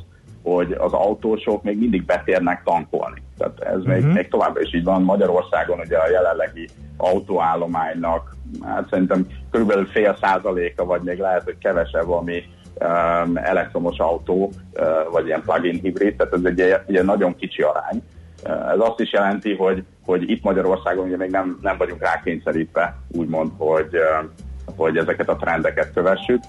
[0.43, 3.21] hogy az autósok még mindig betérnek tankolni.
[3.37, 3.93] Tehát ez uh-huh.
[3.93, 5.03] még, még továbbra is így van.
[5.03, 12.09] Magyarországon ugye a jelenlegi autóállománynak hát szerintem körülbelül fél százaléka, vagy még lehet, hogy kevesebb,
[12.09, 12.43] ami
[12.79, 18.03] um, elektromos autó, uh, vagy ilyen plug-in hibrid, tehát ez egy, egy nagyon kicsi arány.
[18.43, 22.97] Uh, ez azt is jelenti, hogy, hogy itt Magyarországon ugye még nem, nem vagyunk rákényszerítve,
[23.07, 24.29] úgymond, hogy, uh,
[24.75, 26.43] hogy ezeket a trendeket kövessük.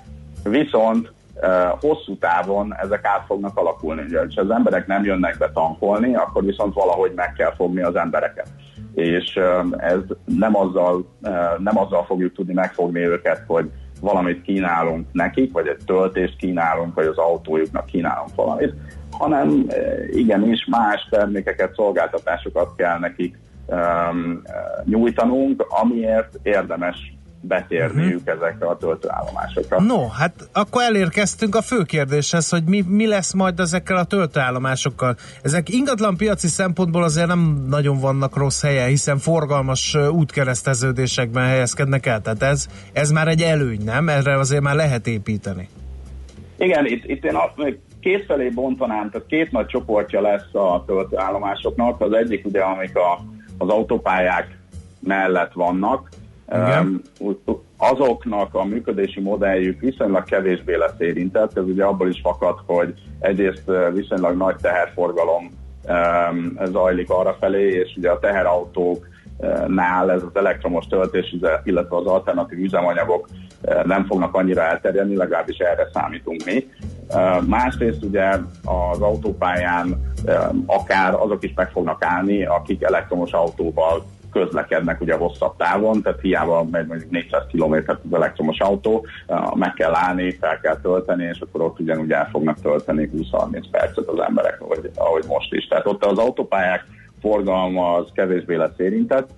[0.44, 1.12] Viszont
[1.80, 4.14] hosszú távon ezek át fognak alakulni.
[4.14, 8.48] Ha az emberek nem jönnek be tankolni, akkor viszont valahogy meg kell fogni az embereket.
[8.94, 9.40] És
[9.76, 11.06] ez nem azzal,
[11.58, 13.70] nem azzal fogjuk tudni megfogni őket, hogy
[14.00, 18.74] valamit kínálunk nekik, vagy egy töltést kínálunk, vagy az autójuknak kínálunk valamit,
[19.10, 19.66] hanem
[20.10, 23.38] igenis más termékeket, szolgáltatásokat kell nekik
[24.84, 28.34] nyújtanunk, amiért érdemes betérniük uh-huh.
[28.34, 29.80] ezekre a töltőállomásokra.
[29.80, 35.16] No, hát akkor elérkeztünk a fő kérdéshez, hogy mi, mi lesz majd ezekkel a töltőállomásokkal.
[35.42, 42.20] Ezek ingatlan piaci szempontból azért nem nagyon vannak rossz helyen, hiszen forgalmas útkereszteződésekben helyezkednek el,
[42.20, 44.08] tehát ez, ez már egy előny, nem?
[44.08, 45.68] Erre azért már lehet építeni.
[46.58, 50.84] Igen, itt, itt én azt még két felé bontanám, tehát két nagy csoportja lesz a
[50.86, 52.00] töltőállomásoknak.
[52.00, 53.24] Az egyik ugye, amik a,
[53.58, 54.58] az autópályák
[55.00, 56.08] mellett vannak,
[56.54, 57.02] igen.
[57.76, 63.70] azoknak a működési modelljük viszonylag kevésbé lesz érintett, ez ugye abból is fakad, hogy egyrészt
[63.92, 65.50] viszonylag nagy teherforgalom
[66.64, 73.28] zajlik arra felé, és ugye a teherautóknál ez az elektromos töltés, illetve az alternatív üzemanyagok
[73.84, 76.66] nem fognak annyira elterjedni, legalábbis erre számítunk mi.
[77.46, 78.28] Másrészt ugye
[78.64, 80.12] az autópályán
[80.66, 86.64] akár azok is meg fognak állni, akik elektromos autóval közlekednek ugye hosszabb távon, tehát hiába
[86.70, 89.06] megy mondjuk 400 km az elektromos autó,
[89.54, 94.06] meg kell állni, fel kell tölteni, és akkor ott ugyanúgy el fognak tölteni 20-30 percet
[94.06, 95.66] az emberek, ahogy, ahogy most is.
[95.66, 96.84] Tehát ott az autópályák
[97.20, 99.30] forgalma az kevésbé lesz érintett.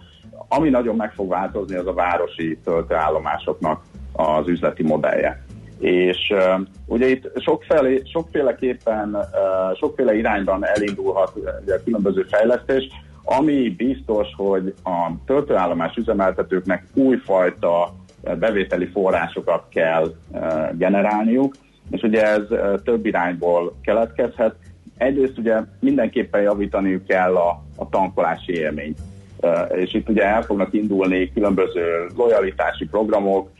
[0.48, 5.44] Ami nagyon meg fog változni, az a városi töltőállomásoknak az üzleti modellje.
[5.78, 12.88] És uh, ugye itt sokféle, sokféleképpen, uh, sokféle irányban elindulhat ugye, különböző fejlesztés.
[13.24, 21.54] Ami biztos, hogy a töltőállomás üzemeltetőknek újfajta eh, bevételi forrásokat kell eh, generálniuk,
[21.90, 24.54] és ugye ez eh, több irányból keletkezhet.
[24.96, 28.98] Egyrészt ugye mindenképpen javítaniuk kell a, a tankolási élményt.
[29.74, 33.50] És itt ugye el fognak indulni különböző lojalitási programok,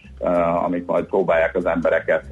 [0.64, 2.24] amik majd próbálják az embereket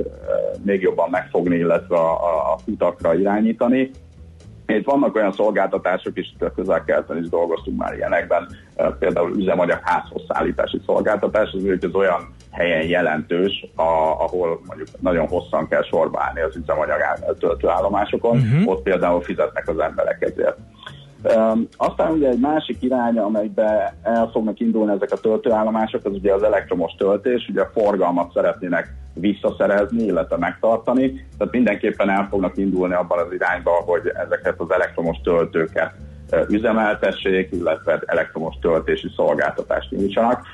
[0.62, 3.90] még jobban megfogni, illetve a, a, a utakra irányítani.
[4.66, 6.84] Itt vannak olyan szolgáltatások is, a közel
[7.22, 8.48] is dolgoztunk már ilyenekben,
[8.98, 15.82] például üzemanyag házhoz szállítási szolgáltatás, az, az olyan helyen jelentős, ahol mondjuk nagyon hosszan kell
[15.82, 17.00] sorba állni az üzemanyag
[17.38, 18.68] töltőállomásokon, uh-huh.
[18.68, 20.56] ott például fizetnek az emberek ezért.
[21.22, 26.34] Um, aztán ugye egy másik irány, amelybe el fognak indulni ezek a töltőállomások, az ugye
[26.34, 32.94] az elektromos töltés, ugye a forgalmat szeretnének visszaszerezni, illetve megtartani, tehát mindenképpen el fognak indulni
[32.94, 35.92] abban az irányba, hogy ezeket az elektromos töltőket
[36.48, 40.46] üzemeltessék, illetve elektromos töltési szolgáltatást nyújtsanak.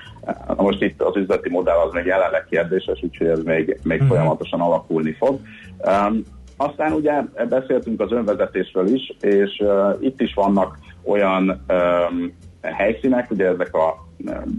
[0.56, 4.16] Most itt az üzleti modell az még jelenleg kérdéses, úgyhogy ez még, még uh-huh.
[4.16, 5.40] folyamatosan alakulni fog.
[5.78, 6.22] Um,
[6.60, 13.46] aztán ugye beszéltünk az önvezetésről is, és uh, itt is vannak olyan um, helyszínek, ugye
[13.46, 14.06] ezek a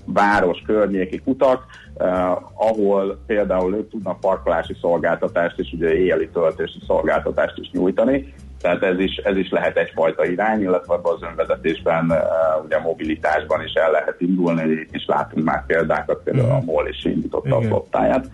[0.05, 2.07] város környéki kutak, uh,
[2.53, 8.99] ahol például ők tudnak parkolási szolgáltatást és ugye éjjeli töltési szolgáltatást is nyújtani, tehát ez
[8.99, 13.73] is, ez is lehet egyfajta irány, illetve ebben az önvezetésben, uh, ugye a mobilitásban is
[13.73, 18.29] el lehet indulni, és látunk már példákat, például a MOL is indította a flottáját.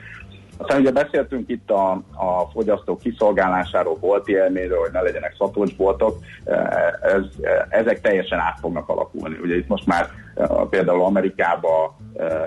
[0.57, 6.17] Aztán ugye beszéltünk itt a, a fogyasztók kiszolgálásáról, bolti élményről, hogy ne legyenek szatocsboltok,
[7.01, 7.23] ez,
[7.69, 9.37] ezek teljesen át fognak alakulni.
[9.41, 10.09] Ugye itt most már
[10.69, 11.97] például Amerikába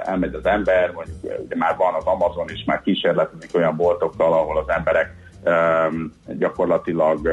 [0.05, 4.59] elmegy az ember, mondjuk ugye már van az Amazon is, már kísérletezik olyan boltokkal, ahol
[4.59, 5.15] az emberek
[6.27, 7.29] gyakorlatilag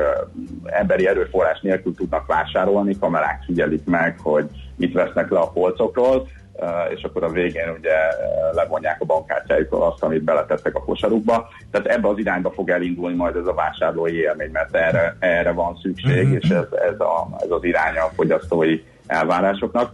[0.65, 4.45] emberi erőforrás nélkül tudnak vásárolni, kamerák figyelik meg, hogy
[4.76, 6.27] mit vesznek le a polcokról,
[6.95, 7.94] és akkor a végén ugye
[8.52, 11.49] levonják a bankkártyájukról azt, amit beletettek a kosarukba.
[11.72, 15.77] Tehát ebbe az irányba fog elindulni majd ez a vásárlói élmény, mert erre, erre van
[15.82, 16.38] szükség, uh-huh.
[16.41, 19.91] és ez, ez, a, ez az iránya a fogyasztói elvárásoknak.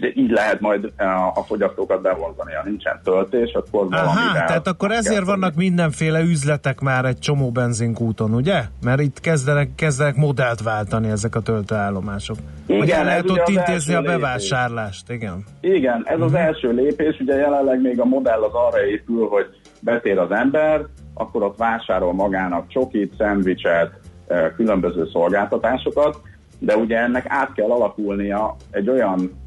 [0.00, 2.52] És így lehet majd a, a fogyasztókat bevonzani.
[2.52, 4.46] Ha nincsen töltés, akkor Aha, valamivel...
[4.46, 8.62] tehát akkor ezért vannak mindenféle üzletek már egy csomó benzinkúton, ugye?
[8.82, 12.36] Mert itt kezdenek, kezdenek modellt váltani ezek a töltőállomások.
[12.66, 14.14] Igen, hogy el lehet ott intézni a lépés.
[14.14, 15.44] bevásárlást, igen.
[15.60, 19.46] Igen, ez az első lépés, ugye jelenleg még a modell az arra épül, hogy
[19.80, 23.92] betér az ember, akkor ott vásárol magának csokit, szendvicset,
[24.26, 26.20] eh, különböző szolgáltatásokat,
[26.58, 29.42] de ugye ennek át kell alakulnia egy olyan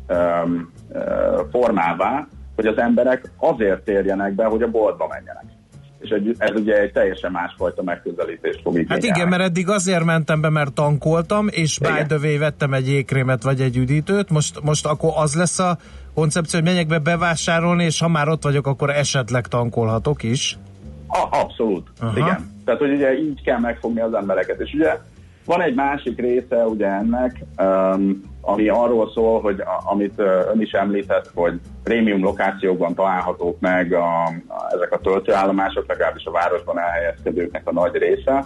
[1.51, 5.45] formává, hogy az emberek azért térjenek be, hogy a boltba menjenek.
[5.99, 9.07] És egy, ez ugye egy teljesen másfajta megközelítést fog igényelni.
[9.07, 12.87] Hát igen, mert eddig azért mentem be, mert tankoltam, és by the way vettem egy
[12.87, 15.77] jégkrémet vagy egy üdítőt, most, most akkor az lesz a
[16.13, 20.57] koncepció, hogy menjek be bevásárolni, és ha már ott vagyok, akkor esetleg tankolhatok is.
[21.07, 22.19] A, abszolút, Aha.
[22.19, 22.51] igen.
[22.65, 24.59] Tehát, hogy ugye így kell megfogni az embereket.
[24.59, 24.97] És ugye
[25.45, 30.71] van egy másik része ugye ennek, um, ami arról szól, hogy a, amit ön is
[30.71, 37.61] említett, hogy prémium lokációkban találhatók meg a, a, ezek a töltőállomások, legalábbis a városban elhelyezkedőknek
[37.67, 38.45] a nagy része.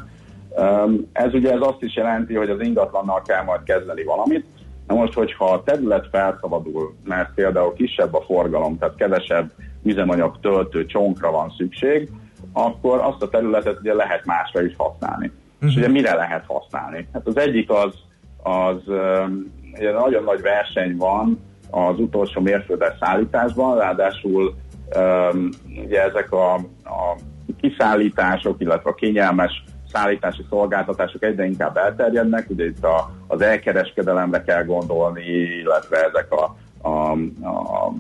[1.11, 4.45] Ez ugye ez azt is jelenti, hogy az ingatlannal kell majd kezdeni valamit.
[4.88, 9.52] Na most, hogyha a terület felszabadul, mert például kisebb a forgalom, tehát kevesebb
[9.84, 12.10] üzemanyag töltő csonkra van szükség,
[12.53, 15.32] akkor azt a területet ugye lehet másra is használni.
[15.56, 15.69] Uh-huh.
[15.69, 17.07] És ugye mire lehet használni?
[17.14, 17.94] Hát az egyik az,
[18.44, 18.82] az
[19.77, 21.39] ugye nagyon nagy verseny van
[21.69, 24.56] az utolsó mérföldes szállításban, ráadásul
[24.95, 25.49] um,
[25.85, 26.53] ugye ezek a,
[26.84, 27.18] a
[27.61, 34.64] kiszállítások, illetve a kényelmes szállítási szolgáltatások egyre inkább elterjednek, ugye itt a, az elkereskedelemre kell
[34.64, 35.23] gondolni,
[35.61, 36.56] illetve ezek a,
[36.88, 37.11] a,
[37.48, 37.93] a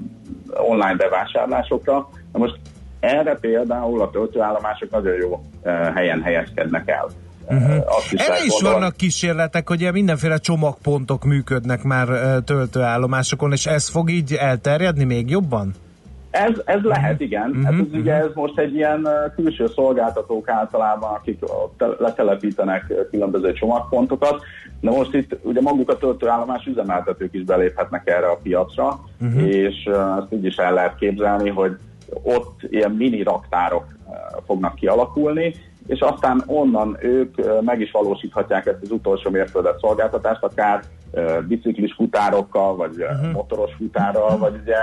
[0.69, 2.09] online bevásárlásokra.
[2.33, 2.59] Na most
[2.99, 5.41] erre például a töltőállomások nagyon jó
[5.93, 7.07] helyen helyezkednek el.
[7.49, 7.75] Uh-huh.
[7.87, 13.89] Azt is Erre is vannak kísérletek, hogy mindenféle csomagpontok működnek már ö, töltőállomásokon, és ez
[13.89, 15.73] fog így elterjedni még jobban?
[16.31, 17.49] Ez, ez lehet, igen.
[17.49, 21.39] Mhm, Hát ez ugye ez most egy ilyen ö, külső szolgáltatók általában, akik
[21.97, 24.41] letelepítenek különböző csomagpontokat.
[24.81, 29.39] De most itt ugye maguk a töltőállomás üzemeltetők is beléphetnek erre a piacra, Mhm.
[29.39, 31.77] és ö, azt úgy is el lehet képzelni, hogy
[32.23, 33.85] ott ilyen mini raktárok
[34.45, 35.55] fognak kialakulni,
[35.87, 40.83] és aztán onnan ők meg is valósíthatják ezt az utolsó mérföldet szolgáltatást, akár
[41.47, 43.31] biciklis futárokkal, vagy uh-huh.
[43.31, 44.75] motoros futárral, vagy ugye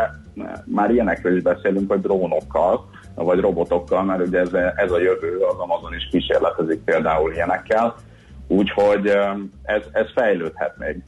[0.64, 5.58] már ilyenekről is beszélünk, vagy drónokkal, vagy robotokkal, mert ugye ez, ez a jövő, az
[5.58, 7.94] Amazon is kísérletezik például ilyenekkel,
[8.48, 9.06] úgyhogy
[9.62, 11.02] ez, ez fejlődhet még.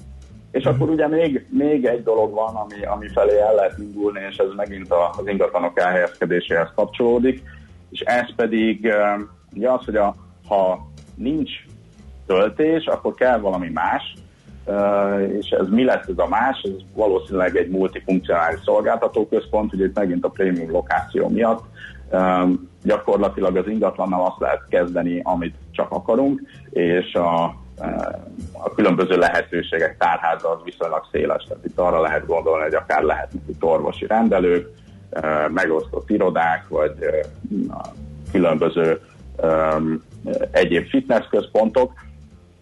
[0.51, 4.37] És akkor ugye még, még egy dolog van, ami, ami felé el lehet indulni, és
[4.37, 7.43] ez megint az ingatlanok elhelyezkedéséhez kapcsolódik,
[7.91, 8.93] és ez pedig
[9.55, 10.15] ugye az, hogy a,
[10.49, 11.51] ha nincs
[12.27, 14.15] töltés, akkor kell valami más,
[15.39, 16.61] és ez mi lesz ez a más?
[16.63, 21.65] Ez valószínűleg egy multifunkcionális szolgáltatóközpont, ugye itt megint a prémium lokáció miatt.
[22.83, 26.41] Gyakorlatilag az ingatlannal azt lehet kezdeni, amit csak akarunk,
[26.71, 27.45] és a,
[28.53, 31.45] a különböző lehetőségek tárháza az viszonylag széles.
[31.49, 34.69] Tehát itt arra lehet gondolni, hogy akár lehetnek itt orvosi rendelők,
[35.49, 36.93] megosztott irodák, vagy
[38.33, 39.01] különböző
[39.43, 40.03] um,
[40.51, 41.93] egyéb fitnessközpontok.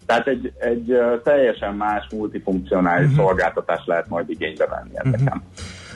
[0.05, 3.25] Tehát egy, egy teljesen más multifunkcionális uh-huh.
[3.25, 5.43] szolgáltatást lehet majd igénybe venni ezeken.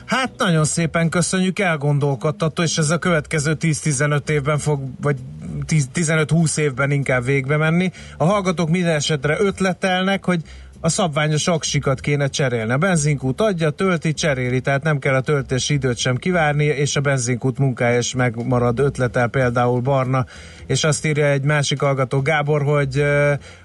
[0.06, 5.18] Hát nagyon szépen köszönjük, elgondolkodtató, és ez a következő 10-15 évben fog, vagy
[5.66, 7.92] 10 15-20 évben inkább végbe menni.
[8.18, 10.42] A hallgatók minden esetre ötletelnek, hogy
[10.84, 12.72] a szabványos aksikat kéne cserélni.
[12.72, 17.02] A benzinkút adja, tölti, cseréli, tehát nem kell a töltési időt sem kivárni, és a
[17.02, 20.26] benzinkút munkája is megmarad, ötletel például Barna,
[20.68, 23.04] és azt írja egy másik hallgató Gábor, hogy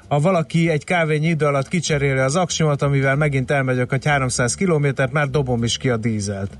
[0.08, 5.12] ha valaki egy kávényi idő alatt kicseréli az aksimat, amivel megint elmegyek egy 300 kilométert,
[5.12, 6.58] már dobom is ki a dízelt.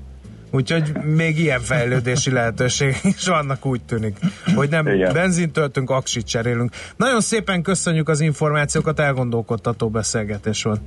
[0.51, 4.17] Úgyhogy még ilyen fejlődési lehetőség is vannak, úgy tűnik,
[4.55, 5.13] hogy nem Igen.
[5.13, 6.71] benzint töltünk, aksit cserélünk.
[6.95, 10.81] Nagyon szépen köszönjük az információkat, elgondolkodtató beszélgetés volt.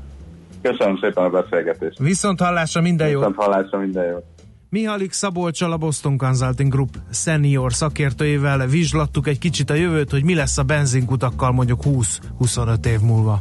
[0.63, 1.99] Köszönöm szépen a beszélgetést.
[1.99, 3.27] Viszont hallásra minden jót!
[3.27, 4.25] Viszont hallásra minden jót!
[4.73, 10.35] Mihalik Szabolcsal a Boston Consulting Group senior szakértőjével vizslattuk egy kicsit a jövőt, hogy mi
[10.35, 11.81] lesz a benzinkutakkal mondjuk
[12.41, 13.41] 20-25 év múlva.